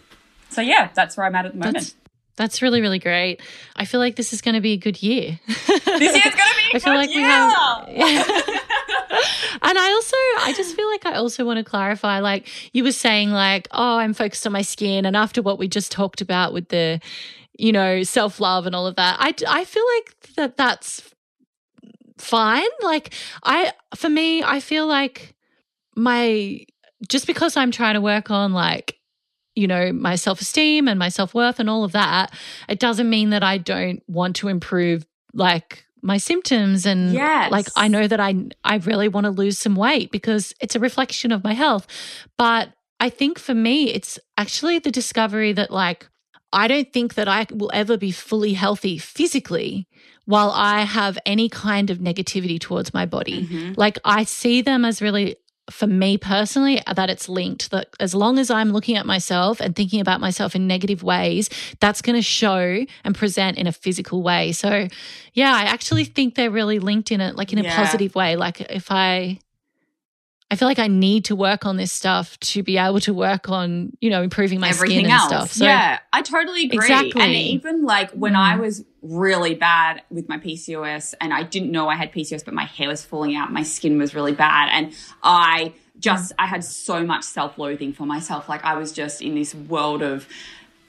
[0.50, 1.76] So yeah, that's where I'm at at the moment.
[1.78, 1.96] That's
[2.36, 3.42] that's really really great.
[3.76, 5.40] I feel like this is going to be a good year.
[5.48, 7.30] this year's gonna be a I feel good like we year.
[7.30, 7.88] have.
[9.62, 12.20] and I also, I just feel like I also want to clarify.
[12.20, 15.68] Like you were saying, like, oh, I'm focused on my skin, and after what we
[15.68, 17.00] just talked about with the,
[17.58, 21.04] you know, self love and all of that, I I feel like that that's
[22.18, 22.70] fine.
[22.82, 23.14] Like
[23.44, 25.36] I, for me, I feel like
[25.96, 26.66] my
[27.10, 28.98] just because I'm trying to work on like
[29.56, 32.34] you know my self-esteem and my self-worth and all of that
[32.70, 37.52] it doesn't mean that I don't want to improve like my symptoms and Yes.
[37.52, 40.80] like I know that I I really want to lose some weight because it's a
[40.80, 41.86] reflection of my health
[42.38, 46.08] but I think for me it's actually the discovery that like
[46.54, 49.88] I don't think that I will ever be fully healthy physically
[50.26, 53.44] while I have any kind of negativity towards my body.
[53.48, 53.78] Mhm.
[53.78, 55.38] Like I see them as really
[55.72, 59.76] for me personally that it's linked that as long as I'm looking at myself and
[59.76, 61.50] thinking about myself in negative ways
[61.80, 64.52] that's going to show and present in a physical way.
[64.52, 64.88] So
[65.34, 67.76] yeah, I actually think they're really linked in it like in a Yeah.
[67.76, 68.36] positive way.
[68.36, 69.40] Like if I
[70.50, 73.48] I feel like I need to work on this stuff to be able to work
[73.48, 75.24] on, you know, improving my everything skin and else.
[75.26, 75.54] stuff.
[75.54, 76.76] So yeah, I totally agree.
[76.76, 77.22] Exactly.
[77.22, 78.60] And even like when I Mm.
[78.60, 82.66] was really bad with my PCOS and I didn't know I had PCOS, but my
[82.66, 84.94] hair was falling out, my skin was really bad, and
[85.24, 88.50] I just I had so much self-loathing for myself.
[88.50, 90.28] Like I was just in this world of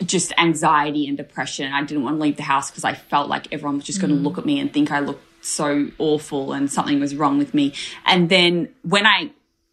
[0.04, 1.72] just anxiety and depression.
[1.72, 4.12] I didn't want to leave the house because I felt like everyone was just going
[4.12, 4.24] to mm.
[4.24, 7.74] look at me and think I looked so awful and something was wrong with me.
[8.04, 9.30] And then when I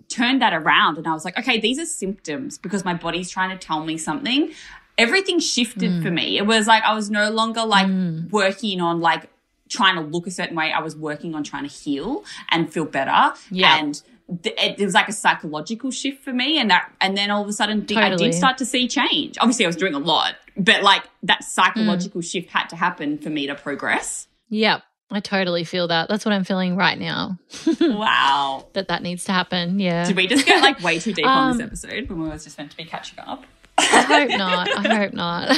[0.07, 3.57] turned that around and I was like, okay, these are symptoms because my body's trying
[3.57, 4.51] to tell me something.
[4.99, 6.15] Everything shifted for mm.
[6.15, 6.37] me.
[6.37, 8.29] It was like I was no longer like mm.
[8.29, 9.29] working on like
[9.69, 10.71] trying to look a certain way.
[10.71, 13.33] I was working on trying to heal and feel better.
[13.49, 13.77] Yeah.
[13.77, 14.01] And
[14.43, 16.59] th- it, it was like a psychological shift for me.
[16.59, 19.37] And that, and then all of a sudden di- I did start to see change.
[19.39, 22.31] Obviously, I was doing a lot, but like that psychological mm.
[22.31, 24.27] shift had to happen for me to progress.
[24.49, 24.83] Yep.
[25.11, 26.07] I totally feel that.
[26.07, 27.39] That's what I'm feeling right now.
[27.81, 28.67] wow.
[28.73, 29.79] that that needs to happen.
[29.79, 30.05] Yeah.
[30.05, 32.43] Did we just get like way too deep on this Um, episode when we was
[32.43, 33.43] just meant to be catching up?
[33.81, 34.69] I hope not.
[34.85, 35.49] I hope not.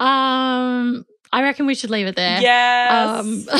[0.00, 2.40] um, I reckon we should leave it there.
[2.40, 3.20] Yes.
[3.20, 3.44] Um,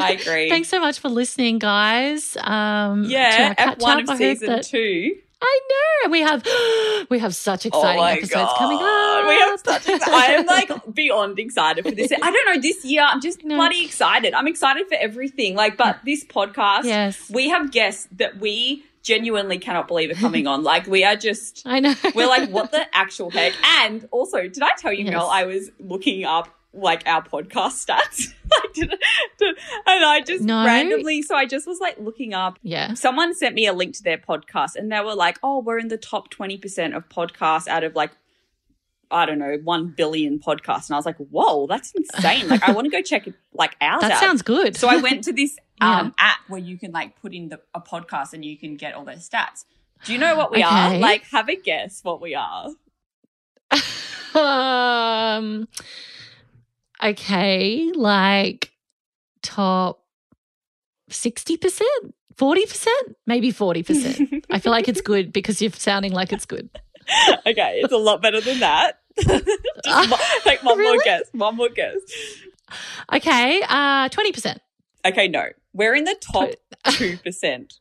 [0.00, 0.48] I agree.
[0.48, 2.36] Thanks so much for listening, guys.
[2.40, 5.16] Um, yeah, catch F1 of I season that- two.
[5.38, 5.60] I
[6.04, 6.42] know we have
[7.10, 8.56] we have such exciting oh episodes God.
[8.56, 9.28] coming up.
[9.28, 12.10] We have such ex- I am like beyond excited for this.
[12.10, 13.56] I don't know, this year I'm just No.
[13.56, 14.32] bloody excited.
[14.32, 15.54] I'm excited for everything.
[15.54, 20.46] Like, but this podcast, yes, we have guests that we genuinely cannot believe it coming
[20.48, 20.64] on.
[20.64, 21.94] Like, we are just I know.
[22.14, 23.52] We're like, what the actual heck?
[23.80, 25.12] And also, did I tell you, Yes.
[25.12, 28.34] Mel, I was looking up like our podcast stats?
[28.50, 28.90] like, did,
[29.38, 30.64] did- and I just No.
[30.64, 32.58] randomly, so I just was like looking up.
[32.62, 32.94] yeah.
[32.94, 35.86] Someone sent me a link to their podcast and they were like, oh, we're in
[35.88, 38.10] the top 20% of podcasts out of like
[39.08, 40.88] I don't know, 1 billion podcasts.
[40.88, 42.48] And I was like, whoa, that's insane.
[42.48, 44.18] like, I want to go check it like ours That out.
[44.20, 44.76] sounds good.
[44.76, 46.00] So I went to this Yeah.
[46.00, 48.94] um, app where you can like put in the, a podcast and you can get
[48.94, 49.64] all those stats.
[50.04, 50.96] Do you know what we are?
[50.98, 52.68] Like, have a guess what we are.
[54.34, 55.68] um
[57.02, 58.72] okay, like
[59.42, 60.02] top
[61.10, 61.80] 60%,
[62.36, 62.86] 40%,
[63.26, 64.44] maybe 40%.
[64.50, 66.68] I feel like it's good because you're sounding like it's good.
[67.46, 69.00] okay, it's a lot better than that.
[69.18, 71.22] Just mo- like one more guess.
[71.32, 71.96] One more guess.
[73.12, 74.58] Okay, uh 20%.
[75.06, 75.44] Okay, no,
[75.76, 76.50] we're in the top
[76.90, 77.74] two percent.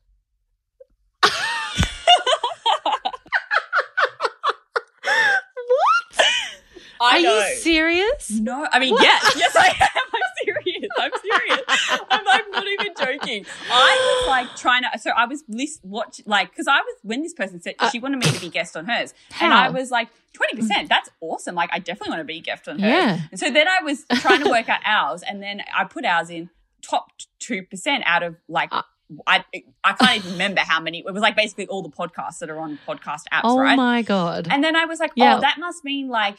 [7.01, 7.37] I Are know.
[7.49, 8.31] you serious?
[8.31, 9.03] No, I mean What?
[9.03, 10.01] yes, yes, I am.
[10.13, 10.89] I'm serious.
[10.97, 11.61] I'm serious.
[12.09, 13.45] I'm like not even joking.
[13.69, 14.97] I was like trying to.
[14.99, 17.99] So I was list watch like because I was when this person said Uh, she
[17.99, 20.87] wanted me to be guest on hers, and I was like twenty percent.
[20.87, 21.53] That's awesome.
[21.53, 22.89] Like I definitely want to be guest on hers.
[22.89, 23.19] Yeah.
[23.29, 26.29] And so then I was trying to work out ours, and then I put ours
[26.29, 26.49] in
[26.87, 28.69] top two percent out of like.
[28.71, 28.81] Uh.
[29.27, 29.45] I
[29.83, 31.03] I can't even remember how many.
[31.05, 33.75] It was like basically all the podcasts that are on podcast apps, Oh right?
[33.75, 34.47] my god.
[34.49, 35.37] And then I was like, Yeah.
[35.37, 36.37] oh, that must mean like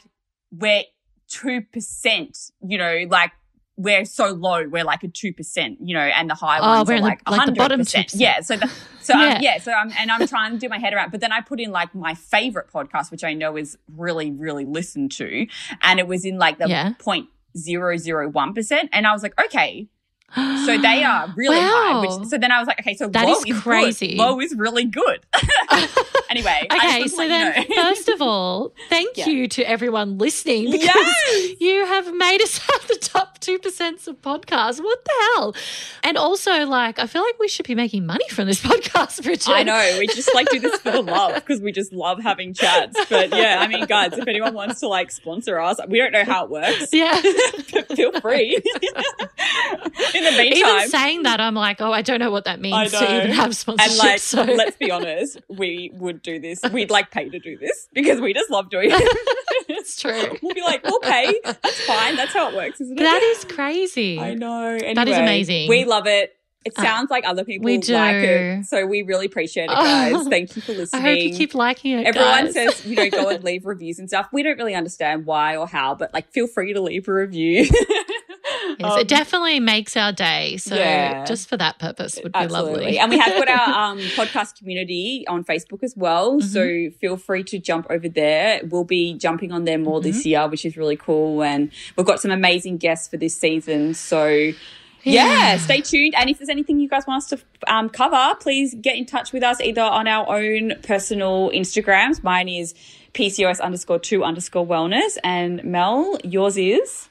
[0.51, 0.83] we're
[1.29, 3.31] two percent, you know, like
[3.77, 6.89] we're so low, we're like a two percent, you know, and the high Oh, ones
[6.89, 8.13] we're are like the hundred bottom percent.
[8.13, 8.41] Yeah.
[8.41, 8.67] So the,
[9.01, 9.29] so Yeah.
[9.29, 9.39] yeah.
[9.41, 11.61] yeah, so I'm and I'm trying to do my head around, but then I put
[11.61, 15.47] in like my favorite podcast, which I know is really, really listened to,
[15.81, 16.91] and it was in like the Yeah.
[16.99, 19.87] point zero zero one percent, and I was like, okay,
[20.35, 21.93] so they are really high.
[21.93, 22.01] Wow.
[22.19, 24.09] Which, so then I was like, okay, so That low is is, crazy.
[24.09, 24.17] Good.
[24.17, 25.19] Low is really good.
[26.29, 27.81] anyway, I just Okay, so then you know.
[27.83, 29.27] first of all, thank Yeah.
[29.27, 31.55] you to everyone listening because Yes!
[31.59, 34.83] you have made us have the top two percent of podcasts.
[34.83, 35.55] What the hell?
[36.03, 39.47] And also, like, I feel like we should be making money from this podcast, Brigitte.
[39.49, 39.95] I know.
[39.99, 42.97] We just like do this for the love because we just love having chats.
[43.09, 46.25] But yeah, I mean, guys, if anyone wants to like sponsor us, we don't know
[46.25, 46.89] how it works.
[46.93, 47.15] Yeah.
[47.95, 48.61] Feel free.
[50.17, 52.91] In the meantime, even saying that, I'm like, oh, I don't know what that means
[52.91, 56.59] to even have and like, so let's be honest, we would do this.
[56.71, 59.65] We'd like pay to do this because we just love doing it.
[59.69, 60.37] it's true.
[60.41, 61.39] we'll be like, we'll pay.
[61.43, 62.15] That's fine.
[62.15, 63.01] That's how it works, isn't it?
[63.03, 64.19] That is crazy.
[64.19, 64.67] I know.
[64.73, 65.69] Anyway, That is amazing.
[65.69, 66.33] We love it.
[66.65, 68.65] It Uh, sounds like other people we like it.
[68.65, 70.13] So we really appreciate it, guys.
[70.15, 70.29] Oh.
[70.29, 71.01] Thank you for listening.
[71.05, 72.05] I hope you keep liking it.
[72.07, 72.53] Everyone guys.
[72.53, 74.27] says, you know, go and leave reviews and stuff.
[74.33, 77.69] We don't really understand why or how, but like, feel free to leave a review.
[78.79, 80.57] Yes, Um, it definitely makes our day.
[80.57, 81.25] So Yeah.
[81.25, 82.73] just for that purpose would be Absolutely.
[82.83, 82.99] lovely.
[82.99, 86.39] and we have got our um, podcast community on Facebook as well.
[86.39, 86.47] Mm-hmm.
[86.47, 88.61] So feel free to jump over there.
[88.69, 90.29] We'll be jumping on there more this Mm-hmm.
[90.29, 91.43] year, which is really cool.
[91.43, 93.93] And we've got some amazing guests for this season.
[93.93, 94.51] So
[95.03, 96.15] yeah, stay tuned.
[96.17, 97.39] And if there's anything you guys want us to
[97.73, 102.21] um, cover, please get in touch with us either on our own personal Instagrams.
[102.23, 102.73] Mine is
[103.13, 105.17] PCOS underscore two underscore wellness.
[105.23, 107.07] And Mel, yours is?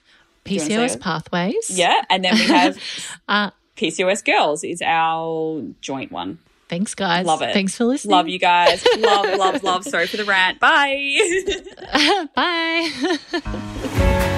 [0.46, 1.70] PCOS pathways.
[1.70, 2.02] Yeah.
[2.10, 2.78] And then we have
[3.28, 6.38] Uh, PCOS girls is our joint one.
[6.68, 7.26] thanks, guys.
[7.26, 7.52] Love it.
[7.52, 8.12] Thanks for listening.
[8.12, 8.84] Love you guys.
[8.98, 9.84] love, love, love.
[9.84, 10.58] Sorry for the rant.
[10.60, 11.18] Bye.
[12.34, 14.32] Bye.